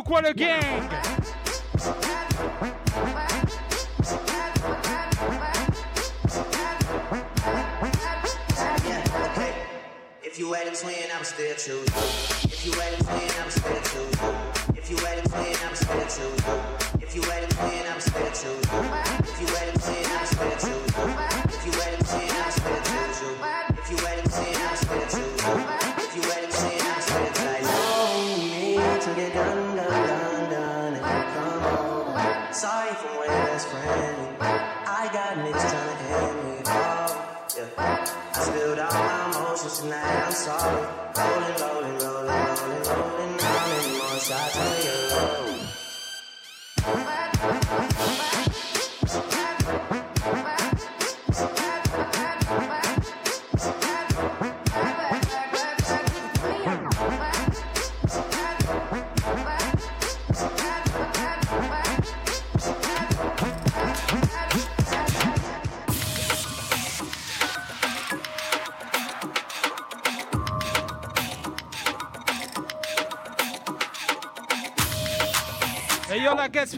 [0.08, 0.88] Va ou gang?
[10.22, 11.88] If you had a twin, I would still choose.
[12.44, 14.16] If you had a twin, I would still choose.
[14.78, 16.42] If you had a twin, I would still choose.
[17.02, 18.64] If you had a twin, I would still choose.
[19.28, 20.27] If you had a twin, I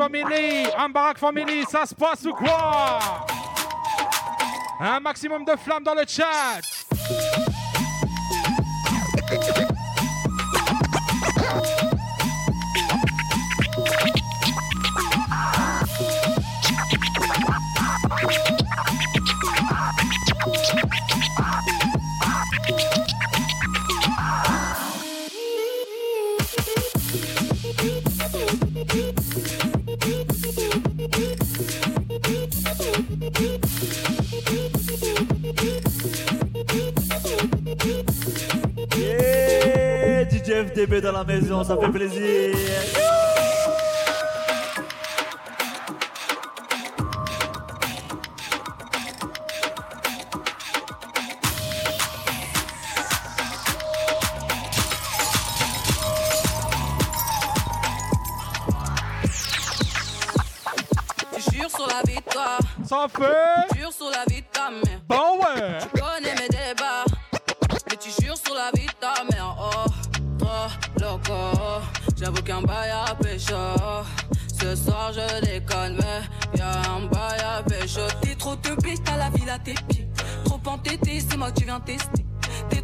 [0.00, 2.98] Family, Ambarak Family, ça se passe ou quoi?
[4.80, 6.62] Un maximum de flammes dans le chat.
[41.64, 42.39] ça fait plaisir.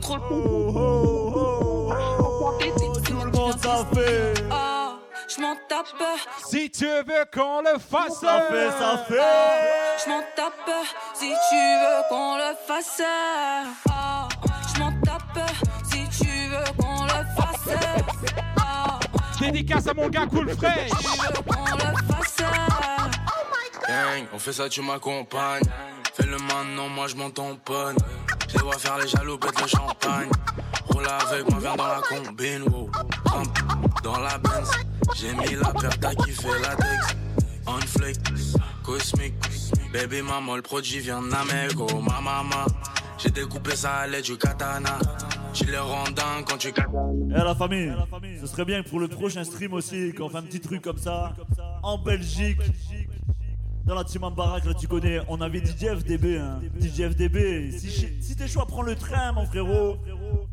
[0.06, 1.90] Trop
[3.04, 4.34] Tout le monde ça fait?
[4.52, 4.98] Oh,
[5.28, 5.86] je m'en tape.
[6.48, 8.20] Si tu veux qu'on le fasse.
[8.20, 10.04] Ça fait, ça fait.
[10.04, 10.70] Je m'en tape
[11.14, 13.02] si tu veux qu'on le fasse.
[13.90, 14.28] Ah,
[14.74, 15.50] je m'en tape
[15.90, 17.76] si tu veux qu'on le fasse.
[18.60, 19.00] Ah,
[19.40, 20.90] Dédicace à mon gars cool fraîche.
[20.90, 22.42] qu'on le fasse.
[24.32, 25.62] On fait ça, tu m'accompagnes.
[26.14, 27.96] Fais-le maintenant, moi je m'en tamponne.
[28.48, 30.28] Je les vois faire les jaloux, pète le champagne.
[30.88, 32.90] Roule avec moi, viens dans la combine, wow.
[34.02, 34.70] Dans la Benz.
[35.16, 37.16] J'ai mis la paire, t'as kiffé la Dex.
[37.66, 38.18] On flick,
[38.82, 39.34] cosmique.
[39.92, 42.66] Baby maman, le produit vient d'Amérique, oh ma maman.
[43.18, 44.98] J'ai découpé ça à l'aide du katana.
[45.52, 46.04] Tu les rends
[46.46, 47.90] quand tu Et à la famille,
[48.40, 51.32] ce serait bien pour le prochain stream aussi, qu'on fait un petit truc comme ça,
[51.82, 52.60] en Belgique,
[53.86, 56.60] dans la team en baraque, là tu connais, on avait DJ FDB, hein.
[56.80, 59.96] DJ FDB, si, si t'es chaud à prendre le train, mon frérot,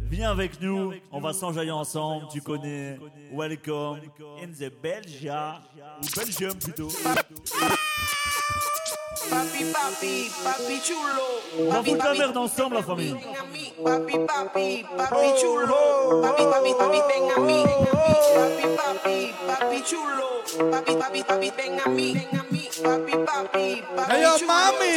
[0.01, 2.99] viens avec nous, on va s'enjailler ensemble, tu connais,
[3.33, 3.97] welcome
[4.41, 5.61] in the Belgia,
[6.01, 6.89] ou Belgium plutôt.
[9.29, 11.25] Papi, papi, papi chulo.
[11.57, 13.15] On va foutre la papi, merde ensemble, la famille.
[13.83, 16.21] papi, papi, papi chulo.
[16.21, 17.63] Papi, papi, papi, ven a mí.
[18.35, 20.27] Papi, papi, papi chulo.
[20.71, 22.13] Papi, papi, papi, ven a mí.
[22.83, 24.47] Papi, papi, papi Hey, yo, chulo.
[24.47, 24.93] mami.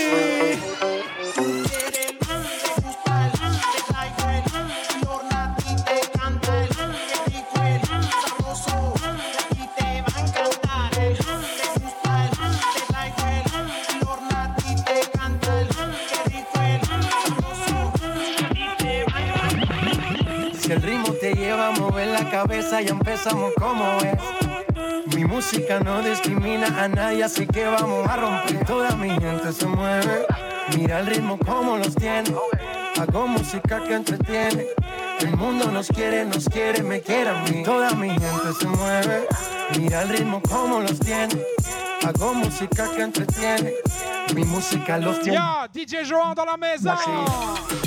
[22.37, 25.17] Cabeza, ya empezamos como es.
[25.17, 28.67] Mi música no discrimina a nadie, así que vamos a romper.
[28.67, 30.27] Toda mi gente se mueve.
[30.77, 32.35] Mira el ritmo como los tiene.
[33.01, 34.67] Hago música que entretiene.
[35.21, 37.63] El mundo nos quiere, nos quiere, me quiere a mí.
[37.63, 39.27] Toda mi gente se mueve.
[39.79, 41.43] Mira el ritmo como los tiene.
[42.07, 43.73] Hago música que entretiene.
[44.35, 45.39] Mi música los tiene.
[45.39, 47.86] Yo, DJ Joan dans la maison.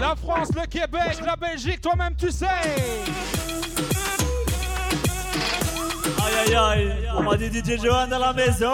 [0.00, 2.46] La France, le Québec, la Belgique, toi-même tu sais.
[6.22, 8.72] Aïe aïe aïe, on m'a dit DJ Johan dans la maison.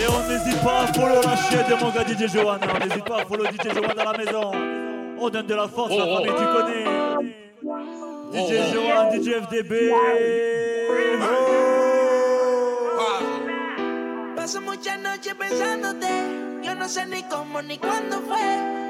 [0.00, 2.58] Et on n'hésite pas à follow la chaîne de mon gars DJ Johan.
[2.62, 4.52] On n'hésite pas à follow DJ Johan dans la maison.
[5.18, 6.38] On donne de la force, la Oh, famille, oh.
[6.38, 6.84] tu connais.
[8.34, 8.74] DJ Oh.
[8.74, 9.72] Johan, DJ FDB.
[14.36, 16.43] Paso muchas noches pensándote.
[16.64, 18.38] Yo no sé ni cómo ni cuándo fue.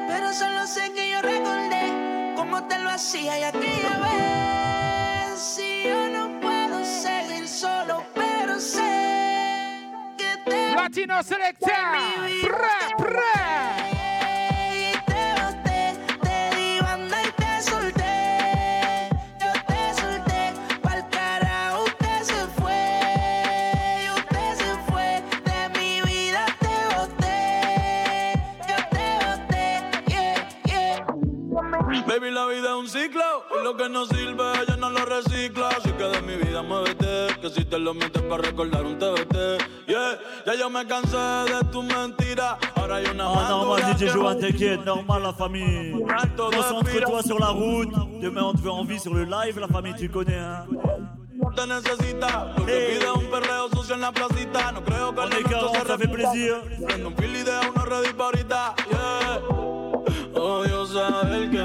[0.09, 5.41] Pero solo sé que yo recordé cómo te lo hacía y aquella vez.
[5.41, 10.75] Si yo no puedo seguir solo, pero sé que te.
[10.77, 11.67] Latino Selecta.
[12.43, 13.64] Pre, pre.
[32.07, 33.23] Baby, la vida es un ciclo.
[33.61, 35.69] Y lo que no sirve, ella no lo recicla.
[35.69, 37.29] Así que de mi vida muévete.
[37.41, 39.87] Que si te lo metes para recordar un TBT.
[39.87, 42.59] Yeah, ya yo me cansé de tu mentira.
[42.75, 45.93] Ahora hay una Oh, más normal, dura DJ Johan, t'inquiète, normal, la famille.
[46.37, 47.93] Concentre-toi sur la route.
[48.21, 50.67] Demain, on te fait envie sur le live, la famille, tu connais, hein.
[51.57, 52.53] te necesita.
[52.57, 54.73] Lo que pide un perreo sucio en la placita.
[54.73, 56.55] No creo que 40, se ça fait plaisir.
[56.87, 58.75] Prendo un fil y deja uno ready pa' ahorita.
[58.91, 59.41] Yeah.
[60.37, 61.59] Odio saber que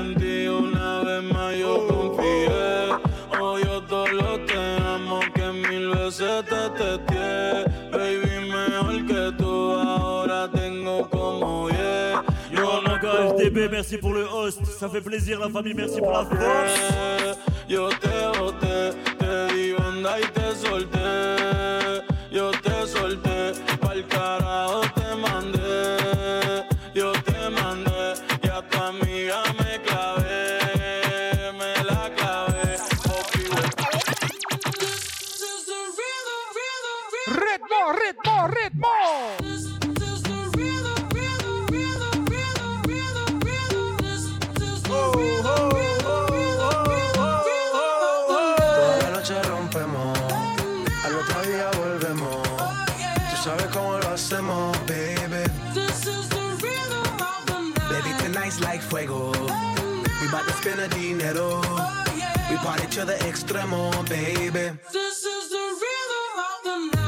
[13.80, 14.59] merci pour le host.
[14.65, 17.38] Ça fait plaisir, la famille, merci pour la force.
[17.69, 20.99] Yo te boté, te di banda y te solté.
[22.30, 24.82] Yo te solté, pa'l carajo
[60.39, 61.59] We bout to spend a dinero.
[62.49, 64.71] We party to the extremo, baby.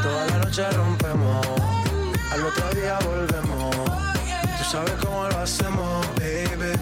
[0.03, 1.47] Toda la noche rompemos,
[2.33, 3.75] al otro día volvemos.
[4.57, 6.75] Tú sabes cómo lo hacemos, baby.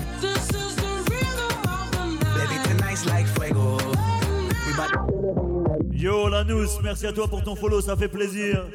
[2.35, 3.77] Baby, tonight's like fuego.
[4.65, 5.09] We bout to
[5.91, 8.65] Yo, Lanous, merci à toi pour ton follow, ça fait plaisir.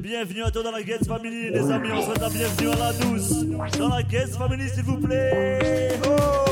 [0.00, 1.88] Bienvenue à toi dans la Gates Family, les amis.
[1.92, 3.44] On souhaite la bienvenue à Lanous.
[3.78, 5.98] Dans la Gates Family, s'il vous plaît.
[6.06, 6.45] Oh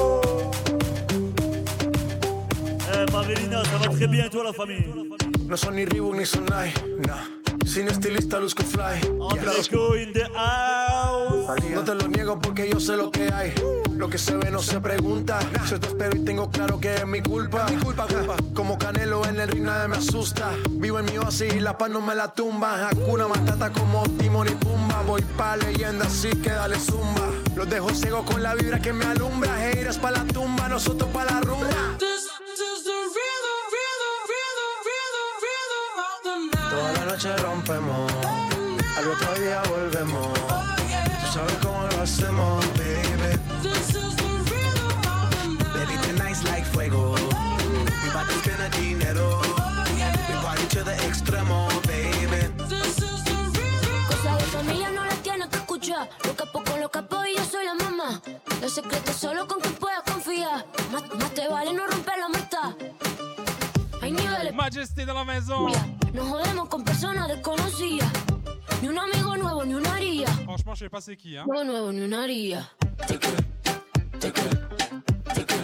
[3.15, 4.85] Marilina, ça va très bien, toi, la famille
[5.49, 6.73] No son ni Reebok ni Sonai,
[7.07, 7.45] nah.
[7.65, 9.01] Sin estilista luzco fly.
[9.31, 11.61] Andreco in the house.
[11.73, 13.55] No te lo niego porque yo sé lo que hay.
[13.97, 15.39] Lo que se ve no se pregunta.
[15.71, 17.67] Yo te espero y tengo claro que es mi culpa.
[17.71, 18.37] Mi culpa, culpa.
[18.55, 20.53] Como Canelo en el ring nadie me asusta.
[20.71, 22.89] Vivo en mi oasis y la paz no me la tumba.
[22.89, 25.03] Hakuna Matata como Timon y Pumba.
[25.07, 27.31] Voy pa' leyenda así que dale zumba.
[27.57, 29.71] Los dejo ciego con la vibra que me alumbra.
[29.71, 31.97] Heiras pa' la tumba, nosotros pa' la rumba.
[37.15, 38.12] Noche rompemos,
[38.99, 40.35] al otro día volvemos.
[40.35, 43.39] Tú sabes cómo lo hacemos, baby.
[45.75, 47.15] Baby, tonight's like fuego.
[47.15, 49.41] To spend a dinero.
[50.29, 52.53] We party to the extremo, baby.
[54.09, 56.09] Cosas de familia no las tienes que escuchar.
[56.25, 58.21] Lo capo con lo capo y yo soy la mamá.
[58.61, 60.67] Los secretos solo con quien puedas confiar.
[60.91, 62.04] Más, más te vale no romper la.
[64.55, 65.67] Majesté dans la maison.
[66.15, 68.09] Nos jodemos con personas desconocidas.
[68.81, 70.29] Ni un amigo nuevo, ni una haría.
[70.45, 71.45] Franchement, je sais pas c'est qui, hein.
[71.47, 72.69] Nuevo nuevo, ni una haría.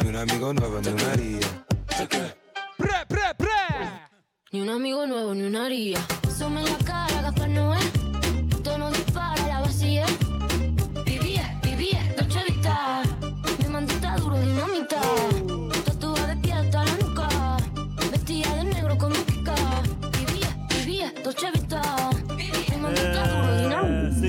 [0.02, 1.40] Ni un amigo nuevo, ni una haría.
[2.76, 3.48] Pre, pre, pre.
[4.52, 6.00] Ni un amigo nuevo, ni una haría.
[6.36, 7.78] Sume la cara, Gaspar Noé.
[8.64, 10.06] Tono dispara, la vacía.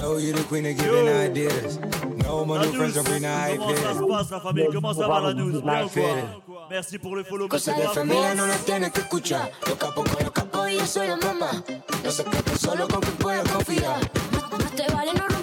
[0.00, 1.78] Know you the queen of giving ideas.
[2.24, 4.94] No more new friends, don't bring the hype Comment ça se passe, la famille Comment
[4.94, 8.42] ça va, Lanous Bien quoi Merci pour le follow, merci Cosas pour de familia no
[8.44, 8.48] force.
[8.48, 9.50] las tienes que escuchar.
[9.66, 11.50] Lo capo con lo capo y yo soy la mamá.
[12.04, 13.98] Los secretos solo con quien puedas confiar.
[14.32, 15.39] Más, más te vale no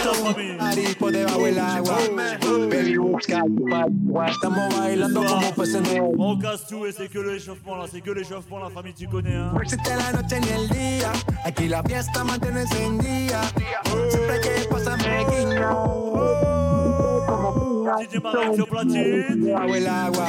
[0.00, 0.56] 2h du matin, la famille.
[0.56, 1.98] Nariz por debajo del agua.
[2.70, 3.44] Baby, busca.
[4.28, 5.24] Estamos bailando
[6.16, 9.34] como casse tout et c'est que l'échauffement là, c'est que l'échauffement, la famille, tu connais,
[9.34, 9.52] hein.
[9.62, 11.12] Existe la noche ni el día.
[11.44, 13.42] Aquí la fiesta mantiene encendida.
[14.10, 16.59] Siempre que pasa me guiño.
[17.80, 19.54] DJ.
[19.54, 20.26] Agua el agua.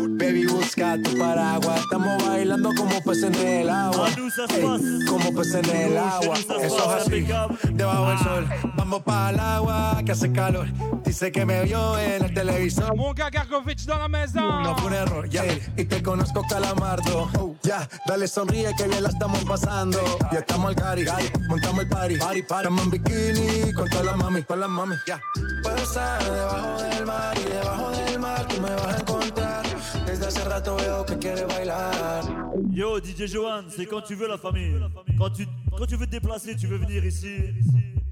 [0.00, 1.80] Baby, busca tu paraguas.
[1.80, 4.08] Estamos bailando como peces en el agua.
[4.08, 6.34] Ey, como peces en el agua.
[6.36, 7.26] Eso es así.
[7.72, 8.48] Debajo del sol.
[8.76, 10.66] Vamos para el agua que hace calor.
[11.04, 12.96] Dice que me vio en el televisor.
[12.96, 14.62] Mon gars Gargovic dans la maison.
[14.62, 15.44] No fue un error, ya.
[15.76, 17.56] Y te conozco, Calamardo.
[17.62, 19.98] Ya, dale sonríe que bien la estamos pasando.
[20.32, 21.04] Ya estamos al cari,
[21.48, 22.16] montamos el party.
[22.16, 22.68] party, party.
[22.68, 24.96] Estamos en bikini con todas las mami, con las mami.
[25.06, 25.20] Ya.
[25.62, 29.66] Puedo estar debajo del mar y debajo del mar tú me vas a encontrar.
[30.06, 32.24] Desde hace rato veo que quieres bailar.
[32.70, 34.74] Yo, DJ Johan, c'est quand tu veux la famille.
[35.18, 35.46] Quand tu,
[35.76, 37.36] quand tu veux te déplacer, tu veux venir ici.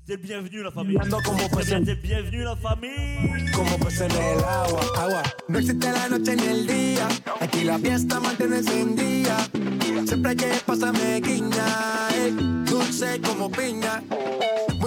[0.06, 0.98] T'es bienvenu la famille.
[1.00, 3.50] Ando como pues T'es bienvenu la famille.
[3.52, 5.22] Como pues en el agua, agua.
[5.48, 7.08] No existe la noche ni el día.
[7.40, 9.36] Aquí la fiesta mantiene encendida.
[10.06, 12.30] Siempre hay que pasarme guiña, ey,
[12.64, 14.02] dulce como piña.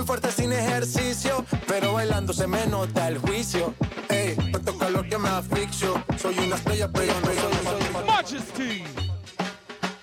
[0.02, 3.76] Muy fuerte sin ejercicio, pero bailando se me nota el juicio.
[4.10, 6.04] Ey, tanto calor que me asfixio.
[6.20, 8.84] Soy una estrella, pero no soy Majesty.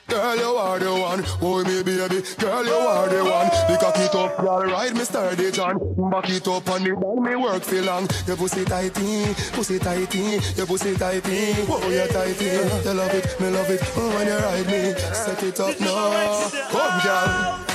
[0.07, 1.25] Girl, you are the one.
[1.43, 2.23] Oh, me baby.
[2.39, 3.51] Girl, you are the one.
[3.67, 4.63] The cock it up, girl.
[4.71, 5.79] Ride me sturdy, John.
[6.11, 8.07] Back it up on the ball, me work for long.
[8.25, 11.55] Your pussy tighty, pussy tighty, your pussy tighty.
[11.69, 12.45] Oh, you tighty.
[12.87, 13.83] You love it, me love it.
[13.97, 16.51] Oh, when you ride me, set it up now.
[16.71, 17.68] Come, girl.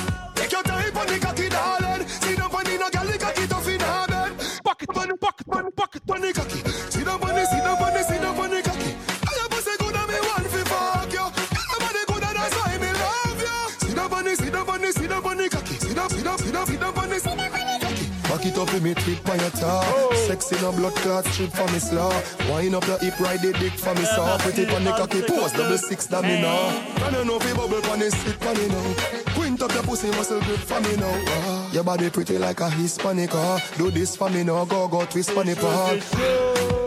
[5.53, 8.95] See the funny, see the funny, see the funny cocky.
[9.21, 11.19] I have pussy good and me want fi fuck you.
[11.19, 13.87] Your body good and that's why me love you.
[13.87, 15.73] See the funny, see the funny, see the funny cocky.
[15.75, 17.02] See the, see the, see the, see the
[18.33, 20.13] Back it up with me tip on your top.
[20.15, 22.09] Sexy no blood clot strip for me slaw.
[22.49, 24.39] Wind up your hip, ride the dick for me saw.
[24.39, 26.83] Pretty on the cocky, pose double six that me know.
[26.95, 29.33] Can you know fi bubble on the sit for me now?
[29.35, 31.13] Quint up your pussy muscle grip for me now.
[31.27, 33.29] Ah, Your body pretty like a Hispanic.
[33.33, 33.63] ah.
[33.77, 36.82] Do this for me now, go go twist for the part.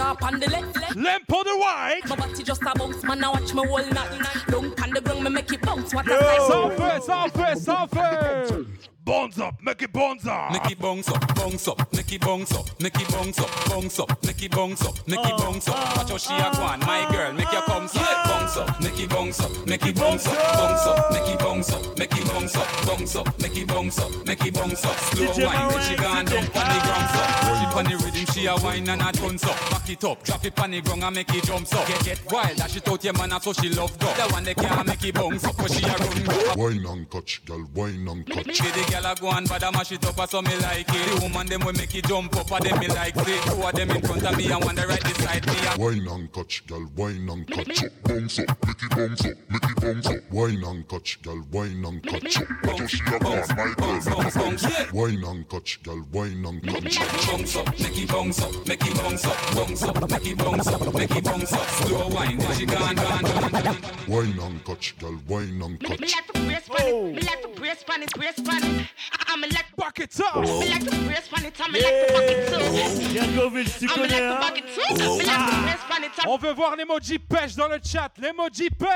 [0.00, 0.96] Drop on the left, left.
[0.96, 2.00] Lamp on the right.
[2.08, 3.20] My body just a bounce, man.
[3.20, 4.24] Now watch me whole night.
[4.48, 5.94] Don't on the ground, me make it bounce.
[5.94, 7.02] What a sight.
[7.02, 9.40] Sans fait, sans fait, sans fait.
[9.40, 10.52] Bonds up, make it bonds up.
[10.52, 13.98] Make it bounce up, bounce up, make it bounce up, make it bounce up, bounce
[13.98, 15.96] up, make it bounce up, make it bounce up.
[15.96, 19.10] Watch how she a go my girl, make your bounce up, bounce up, make it
[19.10, 22.56] bounce up, make it bounce up, bounce up, make it bounce up, make it bounce
[22.56, 24.96] up, bounce up, make it bounce up, make it bounce up.
[24.96, 27.30] Slow wine, when she Marin, gone down on the ground so.
[27.60, 29.58] She on the rhythm, she a wine and a tons up.
[29.70, 31.86] Back it up, drop it on the ground and make it jump up.
[31.86, 34.06] Get get wild, dash it out your man, so she love go.
[34.06, 36.54] The one that can't make it bounce up, but she a run go.
[36.56, 38.60] Wine and catch, girl, wine and catch.
[39.00, 41.20] See girl a go and bad mash it up, a so me like it.
[41.20, 43.42] The woman them will make it jump up, a them me like it.
[43.44, 45.54] Two of them in front of me and one the right beside me.
[45.68, 47.84] And Wine and catch, girl, wine and catch.
[48.04, 50.30] Bounce up, make it bounce up, make it bounce up.
[50.30, 52.38] Wine and catch, girl, wine and catch.
[52.64, 54.92] Watch how she a go on, my girl, make bounce up.
[54.92, 56.98] Wine and catch, girl, wine and catch.
[56.98, 60.66] bounce up, make it bounce up, make it bounce up, bounce up, make it bounce
[60.66, 61.68] up, make it bounce up.
[61.68, 63.76] Slow wine, when she gone, gone, gone, gone.
[64.08, 66.00] Wine and catch, girl, wine and Me catch.
[66.00, 68.89] like to brace pan it, me like to brace pan it, brace pan it.
[69.28, 70.36] I'm like Back it up.
[70.36, 72.58] Me like to brace pan it, I'm like to back it too.
[73.16, 74.94] Yankovic, tu I'm connais, like to back it too.
[74.94, 78.10] Me like to brace pan it, On veut voir l'emoji pêche dans le chat.
[78.18, 78.88] L'emoji pêche.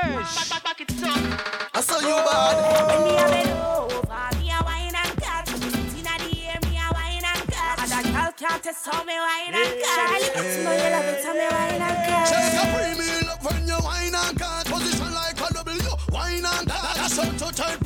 [0.63, 1.07] back it too.
[1.73, 2.55] I saw you bad.
[8.17, 8.65] A can't
[9.05, 9.95] me wine and cut.
[9.95, 10.29] Charlie,
[10.91, 12.29] love me wine and cut.
[12.75, 14.65] Premium when you wine and cut.
[14.65, 16.95] Position like W, wine and cut.
[16.95, 17.79] That's to tight,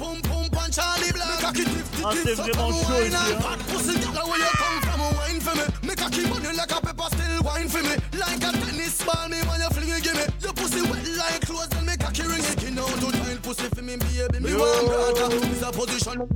[0.70, 1.42] punch Charlie Black.
[1.42, 3.58] Make a kick, kick, Ah, kick, c'est vraiment chaud wine ici, hein.
[3.72, 5.64] Pussy, girl, where you come from, wine for me.
[5.88, 7.96] Make a keep on you like a pepper, still wine for me.
[8.18, 10.26] Like a tennis ball, me when you fling it, give me.
[10.42, 12.42] Your pussy wet like clothes, and make a key ring.
[12.42, 14.40] Skin out to tight, pussy for me, baby.
[14.40, 14.60] Me Yo.
[14.60, 15.36] want brother.
[15.52, 16.28] It's a position.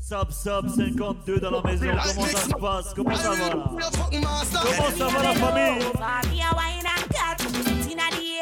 [0.00, 5.06] Sab Sab 52 dans la maison, comment ça se passe Comment ça va Comment ça
[5.08, 5.80] va la famille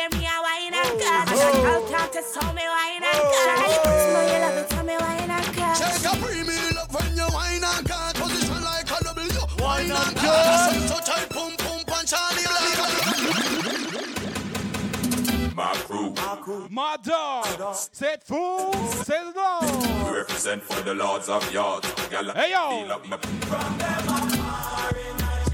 [0.02, 0.82] Over, me a wine and cut.
[0.82, 1.28] Inna the air, me a wine and cut.
[1.28, 3.46] And that girl can't test how me wine and cut.
[3.46, 5.76] Charlie, but you know you love it, how me wine and cut.
[5.78, 8.14] Take a premium up when you wine and cut.
[8.16, 9.40] Position like a W.
[9.62, 10.72] Wine and cut.
[10.72, 10.74] cut.
[10.88, 12.60] So tight, pum pum punch Charlie Black.
[15.54, 17.46] My crew, My dog.
[17.92, 18.72] C'est fou.
[19.04, 19.60] C'est dedans.
[20.06, 21.86] we represent for the lords of yards.
[22.10, 22.70] Gal, Hey, yo.
[22.84, 23.16] feel up my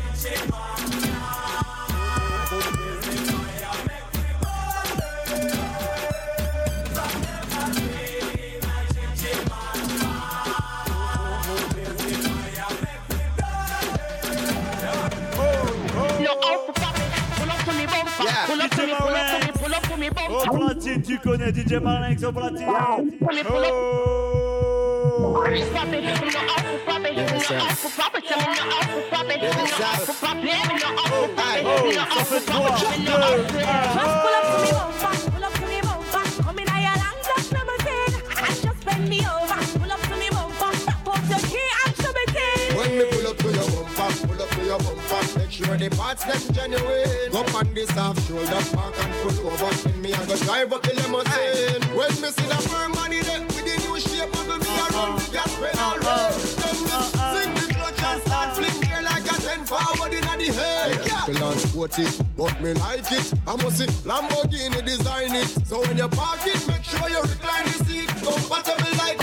[0.05, 1.08] DJ Marinx.
[20.29, 22.67] Au platine, tu connais DJ Marinx au platine.
[22.69, 23.03] Oh.
[31.61, 31.85] Oh,
[32.17, 32.61] ça fait 3,
[32.99, 33.15] 2, 1,
[33.97, 35.28] oh
[45.59, 47.33] sure the parts them genuine.
[47.33, 49.75] Go on this half shoulder, park and pull over.
[49.83, 51.83] Then me and go drive up the limousine.
[51.97, 55.27] When me see the firm money there with the new shape, bubble me around the
[55.35, 55.99] gas pedal.
[56.63, 56.97] Then me
[57.35, 61.03] sing the clutch and start fling gear like a ten forward in the head.
[61.27, 63.33] People on sport it, but me like it.
[63.47, 65.49] I must see Lamborghini design it.
[65.67, 68.09] So when you park it, make sure you recline the seat.
[68.23, 69.19] Compatible like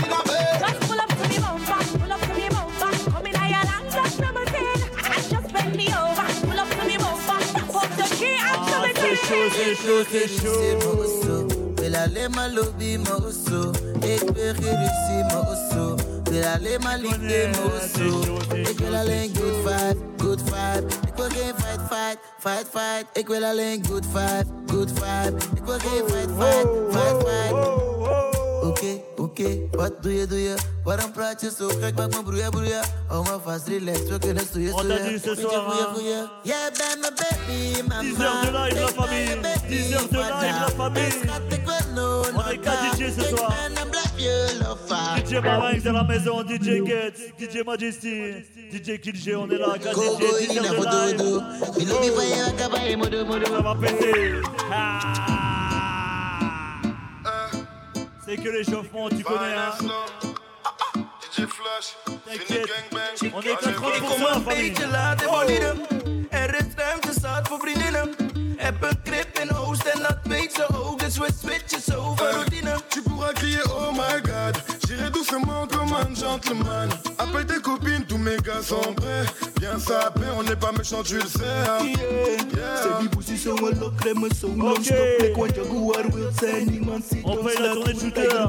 [9.36, 11.16] chose, chose, chose.
[19.36, 20.86] Good vibe, good vibe.
[21.08, 23.06] Ik wil geen fight, fight, fight, fight.
[23.14, 25.38] Ik wil alleen good vibe, good vibe.
[25.56, 27.85] Ik wil geen fight, fight, fight, fight.
[29.38, 30.56] Oké, wat doe je, doe je?
[30.84, 31.96] Waarom praat je zo gek?
[31.96, 32.82] Maak me broeien, broeien.
[33.08, 35.04] Hou me vast, relax, we kunnen stoeien, t'a stoeien.
[35.04, 36.30] dit ce Vind je soir, hein.
[36.44, 38.02] Jij bent mijn baby, mama.
[38.02, 39.40] 10 heures de live, la famille.
[39.68, 41.14] 10 heures de live, la famille.
[42.36, 43.54] On est 4 DJ ce soir.
[45.18, 48.34] DJ Marinx dans la maison, DJ Getz, DJ Majesty,
[48.72, 51.42] DJ Kilg, on est là, 4 DJ, 10 heures de live.
[53.48, 54.42] Ça va péter.
[54.72, 55.65] Ah.
[58.26, 59.72] C'est que l'échauffement, tu connais, hein.
[61.22, 61.96] DJ Flash,
[62.26, 62.72] T'inquiète,
[63.36, 66.28] on est que 30% Kom een beetje laat en verdienen.
[66.30, 68.16] Er is ruimte zat voor vriendinnen.
[68.58, 71.00] Heb een grip in Oost en dat weet ze ook.
[71.00, 72.80] Dus we switchen zo van routine.
[72.88, 78.18] Tu pourras crier oh my god J'irai doucement comme un gentleman Appelle tes copines, tous
[78.18, 79.26] mes gars sont prêts
[79.60, 81.86] Viens saper, on n'est pas méchants, tu le sais hein.
[82.84, 85.18] Zeg die poesie zo wel op, remmen zo non-stop.
[85.18, 88.48] Plek wat Jaguar wil zijn, niemand ziet On paye la tournée de shooter.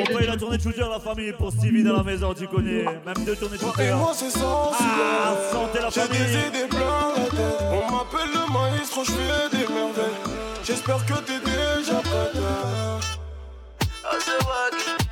[0.00, 2.84] On paye la tournée de shooter, la famille, pour Stevie dans la maison, tu connais.
[3.06, 3.88] Même deux tournées de shooter.
[3.88, 6.18] Et moi c'est Ah, sentez la J'ai famille.
[6.18, 10.20] des idées plein la tête On m'appelle le maestro, je fais des merveilles
[10.64, 12.32] J'espère que t'es déjà prête
[14.02, 15.11] Please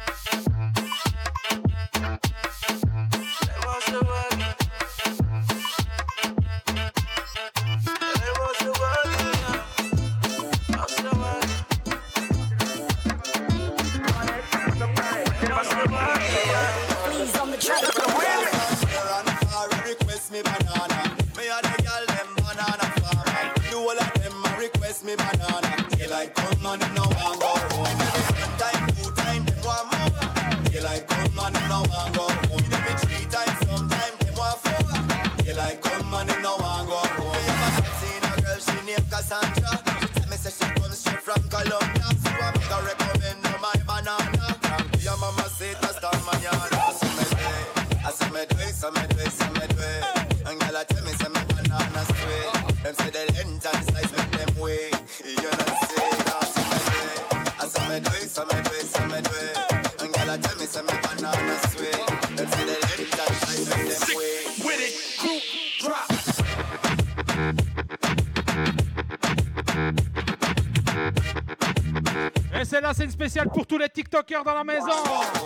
[74.44, 75.39] dans la maison.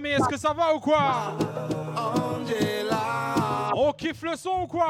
[0.00, 1.34] Famille, est-ce que ça va ou quoi?
[3.74, 4.86] On kiffe le son ou quoi?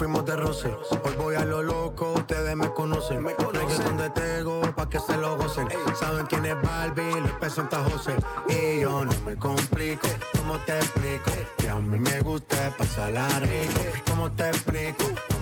[0.00, 0.74] Fuimos de roce.
[1.04, 3.22] Hoy voy a lo loco, ustedes me conocen.
[3.22, 5.68] Me conocen de Tego, pa' que se lo gocen.
[5.94, 8.16] Saben quién es Barbie, les presenta José.
[8.48, 11.30] Y yo no me complico, ¿cómo te explico?
[11.58, 13.80] Que a mí me gusta pasarla rico.
[14.08, 15.04] ¿Cómo te explico?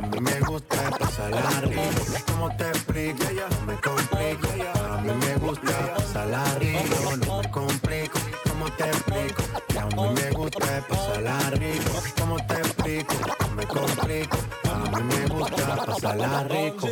[0.00, 1.82] A mí me gusta pasarla rico.
[2.26, 3.22] ¿Cómo te explico?
[3.50, 4.48] No me complico.
[4.90, 6.80] A mí me gusta pasarla rico.
[7.26, 8.18] No me complico.
[8.48, 9.42] ¿Cómo te explico?
[9.78, 12.02] A mí me gusta pasarla rico.
[12.18, 13.14] ¿Cómo te explico?
[13.40, 14.38] No me complico.
[14.70, 16.88] A mí me gusta pasarla rico.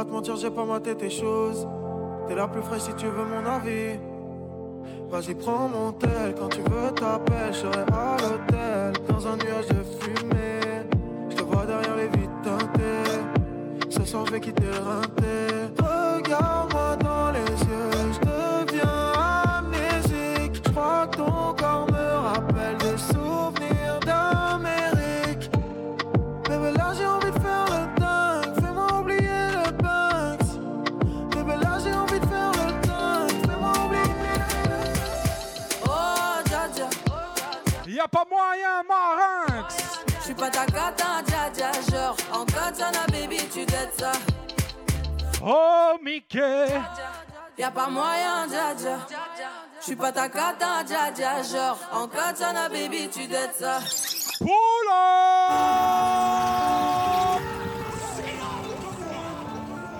[0.00, 1.68] Pas te mentir, j'ai pas maté tes choses.
[2.26, 3.98] T'es la plus fraîche si tu veux mon avis.
[5.10, 9.68] Vas-y, prends mon tel, quand tu veux t'appelles, je serai à l'hôtel, dans un nuage
[9.68, 10.86] de fumée.
[11.28, 13.90] Je te vois derrière les vitres teintées.
[13.90, 15.50] Ce soir, je vais quitter le rinté.
[40.50, 41.70] J'suis pas ta cata, dja dja.
[41.90, 44.12] Genre, en katana, baby, tu dettes ça.
[45.42, 46.66] Oh, Mickey
[47.58, 48.98] Y'a pas moyen, dja dja.
[49.80, 51.42] J'suis pas ta cata, dja dja.
[51.42, 53.78] Genre, en katana, baby, tu dettes ça.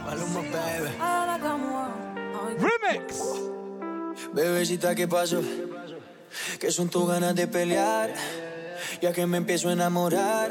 [0.04, 0.90] Maluma, baby.
[0.98, 1.88] La moi.
[2.58, 3.22] Remix.
[4.34, 5.42] Bebecita, ¿qué pasó?
[6.58, 8.10] Que son tus ganas de pelear.
[9.00, 10.50] Ya que me empiezo a enamorar.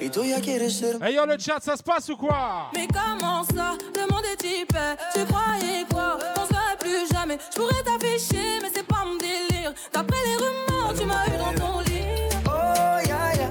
[0.00, 0.98] Y tú ya quieres ser.
[1.02, 2.70] Hey yo, le chat, ça se passe ou quoi?
[2.74, 3.76] Mais comment ça?
[3.94, 4.96] Le monde est hyper.
[5.12, 6.18] Tu croyais quoi?
[6.36, 7.38] On se verrait plus jamais.
[7.52, 9.72] Je pourrais t'afficher, mais c'est pas mon délire.
[9.92, 12.28] D'après les rumeurs, tu m'as eu dans ton lit.
[12.46, 13.50] Oh, ya, ya.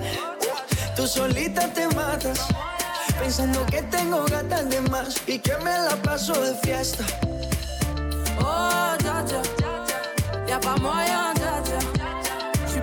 [0.95, 2.47] Tú solita te matas.
[3.19, 5.15] Pensando que tengo gatas de más.
[5.27, 7.03] Y que me la paso de fiesta.
[8.39, 9.41] Oh, dja dja.
[10.47, 11.96] Y'a pas moyen, dja dja.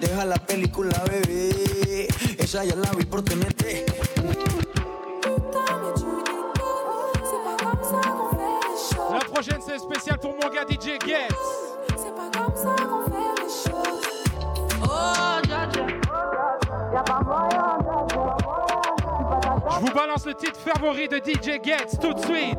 [0.00, 2.08] Deja la película, bebé.
[2.38, 3.86] Esa ya la vi por TNT.
[9.10, 11.28] La prochaine, c'est spécial pour mon gars DJ Get.
[11.96, 14.06] C'est pas comme ça qu'on fait les choses.
[14.82, 15.86] Oh, dja dja.
[16.92, 18.36] Y'a pas moyen, dja dja.
[19.70, 22.58] Je vous balance le titre favori de DJ Get tout de suite.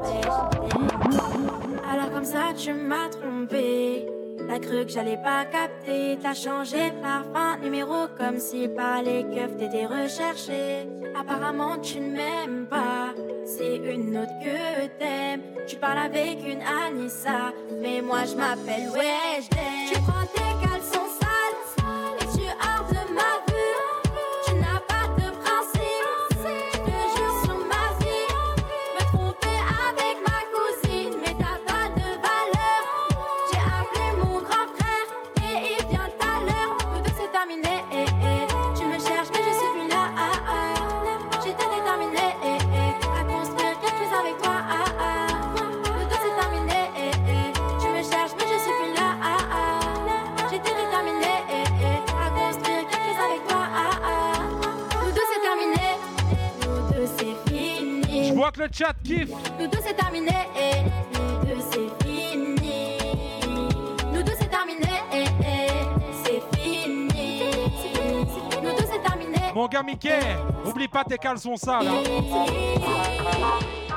[1.92, 4.23] Alors comme ça tu m'as trompé.
[4.48, 9.24] T'as cru que j'allais pas capter, t'as changé de parfum, numéro comme si par les
[9.24, 10.88] keufs t'étais recherché.
[11.20, 13.14] Apparemment tu ne m'aimes pas,
[13.46, 15.42] c'est une autre que t'aimes.
[15.68, 20.23] Tu parles avec une Anissa, mais moi je m'appelle Weshden.
[58.54, 59.30] Que le chat kiffe.
[59.60, 60.84] Nous deux c'est terminé, eh.
[61.14, 62.98] nous deux c'est fini.
[64.14, 65.68] Nous deux c'est terminé, eh, eh.
[66.24, 67.42] c'est fini.
[68.62, 69.40] Nous deux c'est terminé.
[69.56, 70.20] Mon gars Mickey,
[70.66, 71.88] oublie pas tes caleçons sales.
[71.88, 72.04] hein.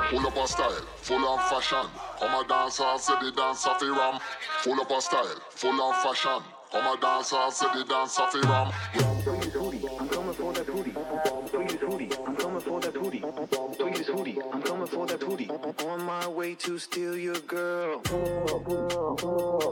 [0.09, 1.85] Full up of style, full of fashion.
[2.19, 4.19] Come a dancer, say the dancer fi ram.
[4.61, 6.41] Full up of style, full of fashion.
[6.71, 8.71] Come a dancer, say the dancer fi ram.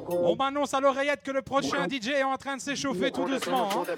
[0.09, 3.69] On m'annonce à l'oreillette que le prochain DJ est en train de s'échauffer tout doucement.
[3.71, 3.85] Hein.
[3.85, 3.95] Prêt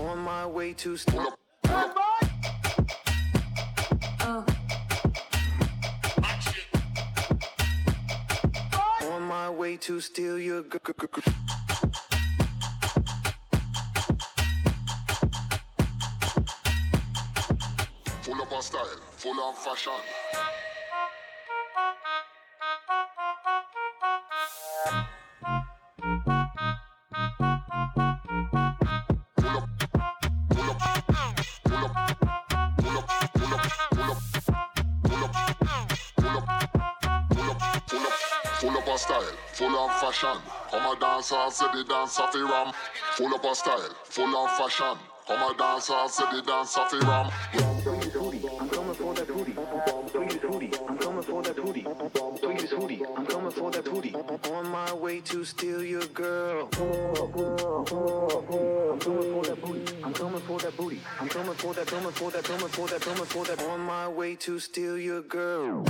[0.00, 0.96] On my way to
[9.62, 11.41] way to steal your girl.
[18.62, 18.86] Of style,
[19.16, 19.92] full of fashion.
[38.94, 39.22] Style,
[39.54, 40.38] full of fashion.
[40.70, 42.72] Come a dancer, say the dancer fi ram.
[43.16, 44.98] Full up of style, full of fashion.
[45.26, 47.71] Come a dancer, say the dancer fi ram.
[48.44, 49.52] I'm coming for that booty.
[49.52, 51.82] Please hootie, I'm coming for that booty.
[51.82, 54.14] Please hootie, I'm coming for that booty.
[54.50, 56.68] On my way to steal your girl.
[56.72, 56.82] I'm
[58.98, 60.02] coming for that booty.
[60.02, 61.00] I'm coming for that booty.
[61.20, 63.62] I'm coming for that, coming for that, coming for that, coming for that.
[63.62, 65.84] On my way to steal your girl.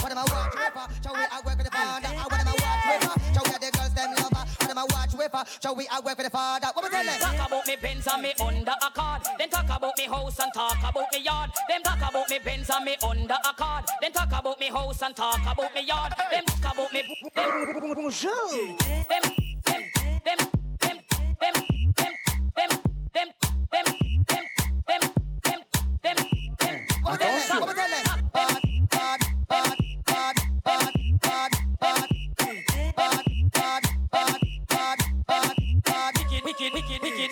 [0.00, 0.86] What am I watch river?
[1.02, 2.08] Shall we I work with the father?
[2.08, 3.14] What am I watch river?
[3.34, 4.44] Shall we the girls them lover?
[4.58, 5.44] What am I watch river?
[5.62, 6.68] Shall we I work with the father?
[6.74, 9.22] What we tell tell Talk about me Benz and me under a card.
[9.38, 11.50] Then talk about me house and talk about me yard.
[11.68, 13.84] Then talk about me Benz and me under a card.
[14.00, 16.12] Then talk about me house and talk about me yard.
[16.30, 17.02] Them talk about me.
[17.94, 19.35] Bonjour.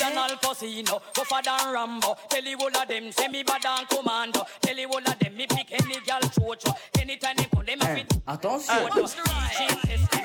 [0.04, 0.36] original eh?
[0.42, 2.16] casino, tougher than Rambo.
[2.28, 4.46] Tell you all of them, say me bad commando.
[4.60, 6.74] Tell you all of them, me pick any girl chocho.
[6.98, 7.78] Anytime they them.
[7.82, 8.84] Eh, attention.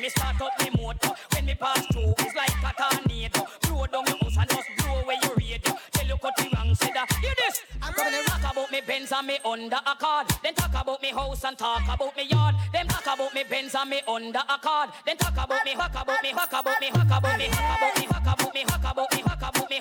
[0.01, 1.11] Me start up motor.
[1.33, 3.45] When me pass through, it's like a tornado.
[3.91, 5.73] Down your house and just blow away your radio.
[5.91, 6.75] Tell you cut wrong.
[6.79, 7.63] Hear uh, this.
[7.81, 10.27] I'm gonna talk about me Benz and me under a card.
[10.43, 12.55] Then talk about me house and talk about me yard.
[12.71, 14.91] Then talk about me Benz and me under a card.
[15.07, 17.97] Then talk about me, talk about me, talk about me, talk about me, talk about
[17.97, 19.28] me, talk about me, talk about me, talk about me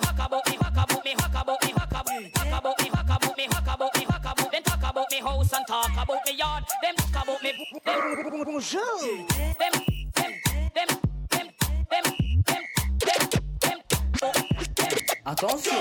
[0.01, 2.89] talk about me, talk about me, talk about me, talk about me, talk about me,
[2.91, 5.93] talk about me, talk about me, talk about Then talk about me house and talk
[5.93, 6.65] about me yard.
[6.83, 7.53] Then talk about me.
[8.45, 8.83] Bonjour.
[9.59, 9.73] Them, them,
[10.15, 10.33] them,
[10.75, 10.89] them,
[11.31, 11.49] them,
[11.91, 12.05] them,
[12.47, 12.63] them,
[13.11, 13.29] them.
[15.27, 15.75] Attention.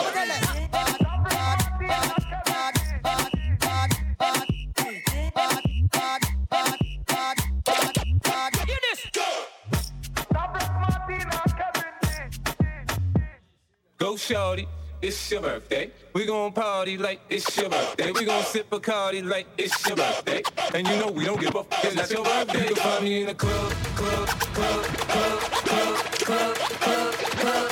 [14.28, 14.68] Go shorty,
[15.02, 15.90] it's your birthday.
[16.14, 18.12] We gon' party like it's your birthday.
[18.12, 20.44] We gon' sip a cardi like it's your birthday.
[20.74, 22.68] And you know we don't give up, cause that's your birthday.
[22.68, 27.72] You can find me in the club, club, club, club, club, club, club, club, club.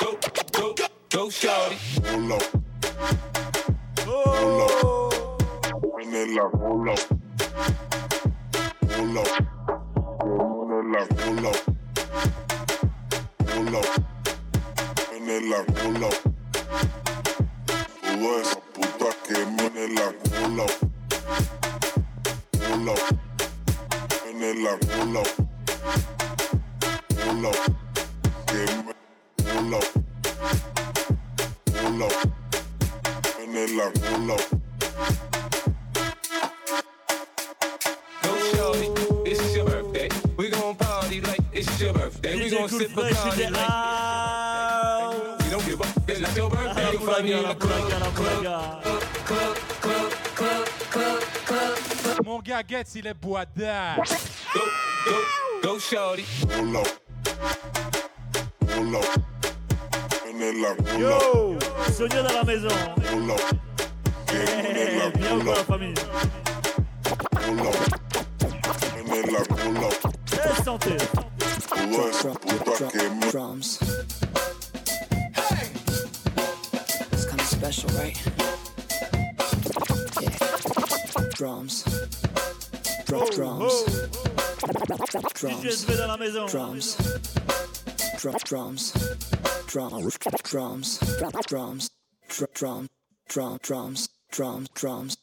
[0.00, 1.76] Go, go, go, shorty.
[2.04, 2.42] Roll up.
[4.06, 5.10] Oh.
[5.72, 6.54] Roll up.
[6.54, 7.17] Roll up.
[52.70, 53.27] Nuggets, il est bon.
[91.48, 91.88] Drums.
[92.28, 92.88] Drum, drum,
[93.26, 93.58] drum.
[93.62, 94.08] Drums.
[94.30, 94.68] Drums.
[94.74, 95.16] Drums.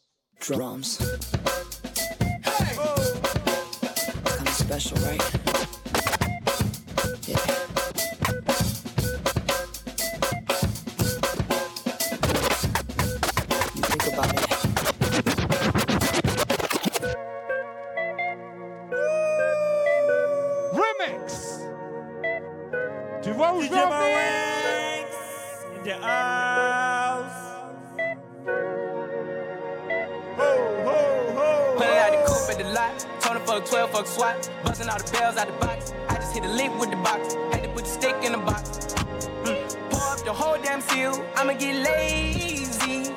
[34.16, 34.49] SWAT.
[34.63, 35.91] Busting all the bells out the box.
[36.07, 37.34] I just hit a lick with the box.
[37.51, 38.95] Had to put the stick in the box.
[39.43, 39.91] Mm.
[39.91, 41.13] Pour up the whole damn seal.
[41.36, 43.11] I'ma get lazy.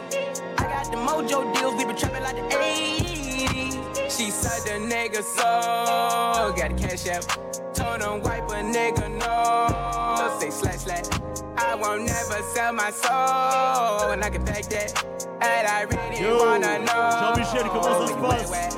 [0.59, 1.74] I got the mojo deals.
[1.76, 4.11] We been trapping like the 80s.
[4.11, 6.53] She said the nigga so.
[6.57, 7.24] Got the cash out.
[7.74, 10.38] Told him wipe a nigga no.
[10.40, 11.07] Say slash slash.
[11.59, 14.11] I won't never sell my soul.
[14.11, 15.05] And I can back that.
[15.42, 17.11] And I really Yo, wanna know.
[17.20, 18.78] Jean-Michel, comment ça se passe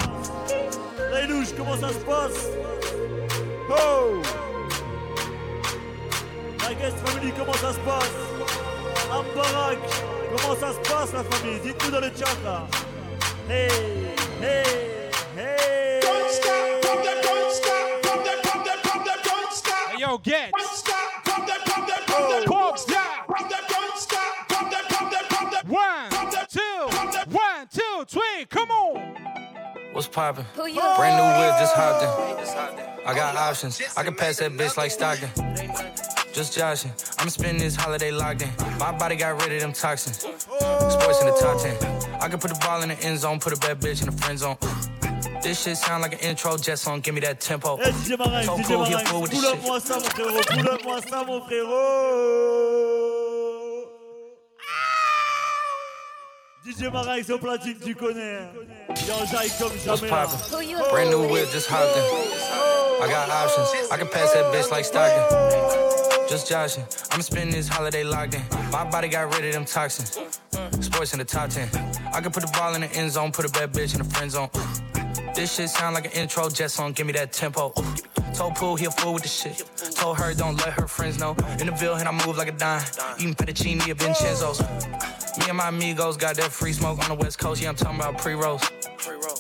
[1.71, 2.49] Les louches, comment passe
[3.69, 4.21] Oh
[6.63, 8.11] La guest family, comment ça se passe
[9.13, 9.79] Ambarak,
[10.37, 12.67] comment ça se passe la famille Dites-nous dans le chat là.
[13.49, 13.69] Hey,
[14.41, 16.01] hey, hey.
[16.01, 19.91] Don't stop, pump that, don't stop, pump that, pump that, pump that, don't stop.
[19.91, 20.51] Hey, yo, get.
[20.57, 23.00] Don't stop, pump that, pump that, pump that, pump that, pump that,
[30.01, 30.47] What's poppin'?
[30.57, 33.07] Brand new whip, just hopped in.
[33.07, 33.83] I got options.
[33.99, 35.29] I can pass that bitch like Stockton.
[36.33, 36.91] Just joshing.
[37.19, 38.49] I'm spending this holiday locked in.
[38.79, 40.21] My body got rid of them toxins.
[40.21, 42.19] Sports in the top 10.
[42.19, 44.17] I can put the ball in the end zone, put a bad bitch in the
[44.23, 44.57] friend zone.
[45.43, 47.01] This shit sound like an intro jet song.
[47.01, 47.77] Give me that tempo.
[47.77, 49.67] Hey DJ Marinx, So DJ cool, here Marinx, with the pull up shit.
[49.67, 53.00] moi ça mon frérot, pull up moi ça mon frérot
[56.71, 58.39] DJ Marinx au platine, tu connais.
[58.89, 60.27] Yo, j'aille comme What's jamais là.
[60.27, 60.91] poppin'?
[60.91, 62.03] Brand new whip, just hopped in.
[63.03, 63.91] I got options.
[63.91, 66.10] I can pass that bitch like Stockton.
[66.31, 66.85] Just joshing.
[67.11, 68.43] I'm spending this holiday locked in.
[68.71, 70.17] My body got rid of them toxins.
[70.53, 70.85] Mm.
[70.85, 71.69] Sports in the top 10.
[72.15, 74.09] I can put the ball in the end zone, put a bad bitch in the
[74.15, 74.49] friend zone.
[75.35, 76.93] This shit sound like an intro jet song.
[76.93, 77.73] Give me that tempo.
[78.33, 79.65] Told Pooh he a fool with the shit.
[79.97, 81.35] Told her don't let her friends know.
[81.59, 82.85] In the Ville and I move like a dime.
[83.19, 84.61] Eating fettuccine at Vincenzo's.
[85.37, 87.61] Me and my amigos got that free smoke on the west coast.
[87.61, 88.63] Yeah, I'm talking about pre-rolls.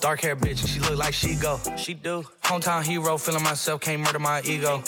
[0.00, 1.60] Dark hair bitch, she look like she go.
[1.76, 2.24] She do.
[2.42, 4.82] Hometown hero, feeling myself, can't murder my ego.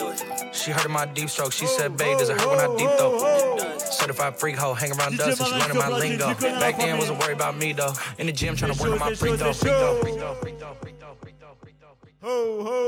[0.52, 1.52] She heard of my deep stroke.
[1.52, 3.78] She said, babe, does it hurt when I deep though?
[3.78, 6.34] Certified freak hoe, hang around dust and she learning my lingo.
[6.34, 7.92] Back then, wasn't worried about me though.
[8.18, 10.52] In the gym, trying to work on my free throw, free throw, free throw, free
[10.52, 12.28] throw, free throw, free throw, free throw.
[12.28, 12.78] Ho, ho.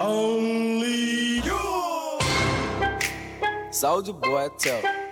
[0.00, 1.58] Only you.
[3.72, 5.07] Soldier boy, tell.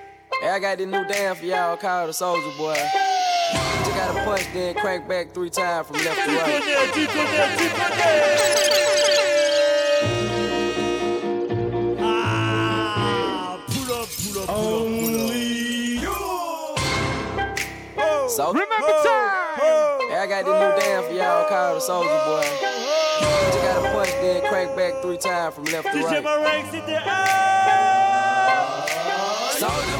[0.47, 2.77] Hey, I got this new dance for y'all called the Soldier Boy.
[2.77, 6.62] Just gotta punch, then crank back three times from left to right.
[11.98, 16.78] Ah, pull Only up.
[18.31, 19.59] So, Remember time!
[20.06, 22.47] Hey, I got this new dance for y'all called the Soldier Boy.
[23.18, 26.24] Just gotta punch, then crank back three times from left to right.
[29.59, 29.95] Soldier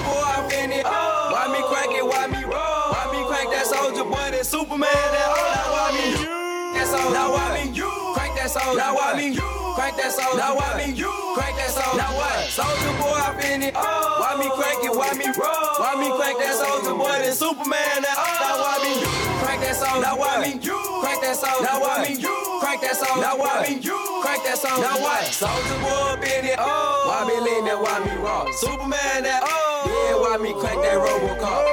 [3.97, 4.31] soldier boy?
[4.31, 4.93] That Superman?
[4.93, 6.37] That all that why me you?
[6.77, 7.17] That soldier.
[7.17, 7.91] Now why me you?
[8.13, 8.77] Crank that soldier.
[8.77, 9.49] Now why me you?
[9.77, 10.37] Crank that soldier.
[10.37, 11.13] Now why me you?
[11.37, 11.97] Crank that soldier.
[11.97, 12.37] Now what?
[12.53, 13.75] Soldier boy, I'm in it.
[13.75, 14.93] Why me crank it?
[14.93, 15.73] Why me roll?
[15.81, 17.09] Why me crank that soldier boy?
[17.09, 17.97] That Superman?
[18.05, 19.13] That all that why me you?
[19.41, 20.01] Crank that soldier.
[20.05, 20.79] Now why me you?
[21.01, 21.65] Crank that soldier.
[21.65, 22.37] Now why me you?
[22.61, 23.21] Crank that soldier.
[23.25, 23.99] Now why me you?
[24.21, 24.85] Crank that soldier.
[24.85, 25.25] Now what?
[25.33, 26.59] Soldier boy, up in it.
[26.61, 27.81] Why me lean that?
[27.81, 28.45] Why me raw?
[28.61, 29.25] Superman?
[29.25, 29.89] That oh.
[29.89, 31.66] yeah, why me crank that Robocop?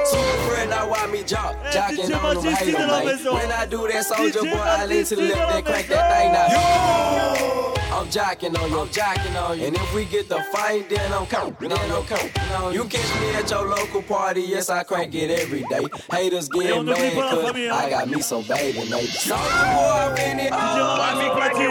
[1.74, 3.24] Jocking DJ on them, Majesty hate de them, la mate.
[3.32, 5.56] When I do that soldier DJ boy, I lean to the Majesty de left la
[5.56, 5.96] and crank maison.
[5.96, 7.74] that thing now.
[7.94, 9.66] I'm jocking on you, I'm jocking on you.
[9.66, 12.82] And if we get the fight, then I'm counting, then I'm counting on you.
[12.82, 15.86] You catch me at your local party, yes, I crank it every day.
[16.10, 17.54] Haters Et on mad, cause.
[17.54, 19.08] I got me some baby, mate.
[19.08, 20.50] Soldier boy, I'm in it.
[20.50, 21.70] Why me crank it?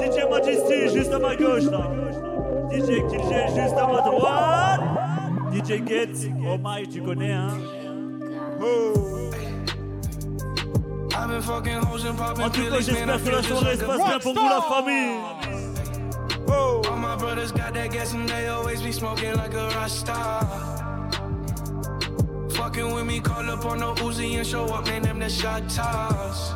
[0.00, 1.90] DJ Majesty juste à ma gauche là.
[2.70, 4.80] DJ Kilgel juste à ma droite.
[5.52, 6.10] DJ Get,
[6.46, 7.58] oh my, tu connais hein.
[12.38, 15.18] En tout cas, j'espère que la soirée se passe bien pour vous la famille.
[16.48, 20.46] All my brothers got that gas and they always be smoking like a rasta.
[22.50, 25.68] Fucking with me, call up on the Uzi and show up, man, them the shot
[25.68, 26.54] toss.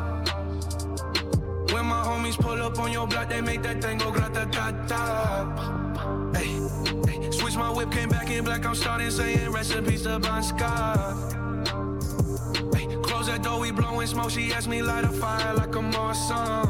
[1.71, 4.71] When my homies pull up on your block, they make that thing go grata ta
[4.87, 6.31] ta.
[6.33, 6.57] Hey,
[7.07, 11.40] hey, switch my whip, came back in black, I'm starting saying recipes to Bon Scott.
[13.43, 16.67] Door, we blowing smoke, she asked me light a fire like a Marsan.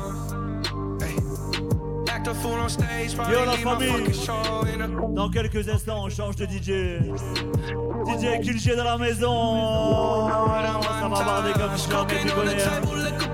[2.10, 5.15] Act a fool on stage, probably Yo la famille.
[5.15, 6.99] Dans quelques instants, on change de DJ.
[8.07, 10.30] DJ Kilgel dans la maison.
[10.30, 13.30] Ça va barder comme jamais, tu connais.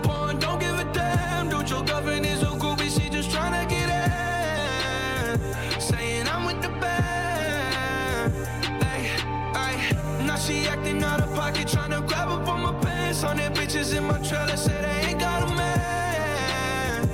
[13.78, 17.10] Bitches in my trailer, say they ain't got a man.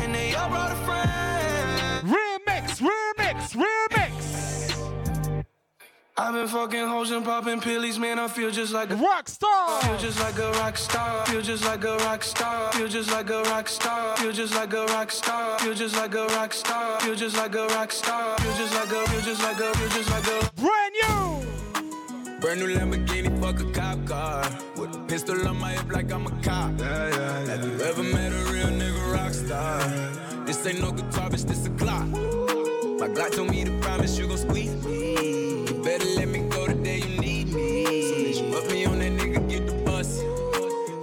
[0.00, 2.08] And they all brought a friend.
[2.08, 5.44] Remix, remix, remix.
[6.16, 8.20] I've been fucking hoes and popping pillies, man.
[8.20, 9.82] I feel just like a rock star.
[9.82, 11.26] Feel just like a rock star.
[11.26, 12.72] Feel just like a rock star.
[12.72, 14.16] Feel just like a rock star.
[14.18, 15.58] Feel just like a rock star.
[15.58, 17.00] Feel just like a rock star.
[17.00, 18.38] Feel just like a rock star.
[18.38, 19.10] Feel just like a.
[19.10, 19.74] Feel just like a.
[19.74, 20.50] Feel just like a.
[20.60, 21.53] Brand new.
[22.44, 24.44] Brand new Lamborghini, fuck a cop car.
[24.76, 26.78] With a pistol on my hip like I'm a cop.
[26.78, 27.46] Yeah, yeah, yeah.
[27.46, 29.78] Have you ever met a real nigga rock star?
[30.44, 32.06] This ain't no guitar, bitch, this a clock.
[32.06, 35.64] My Glock told me to promise you gon' squeeze me.
[35.64, 38.28] You better let me go the day you need me.
[38.28, 40.20] As you put me on that nigga, get the bus.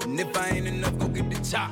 [0.06, 1.72] And if I ain't enough, go get the chop.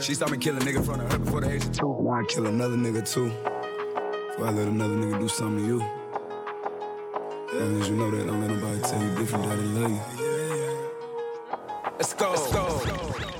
[0.00, 1.86] She saw me kill a nigga in front of her before the age of two.
[1.86, 3.28] Why kill another nigga too?
[3.28, 5.82] Before I let another nigga do something to you.
[7.48, 10.00] As long as you know that, don't let nobody tell you different they love you.
[11.98, 12.30] Let's go.
[12.30, 13.37] Let's go.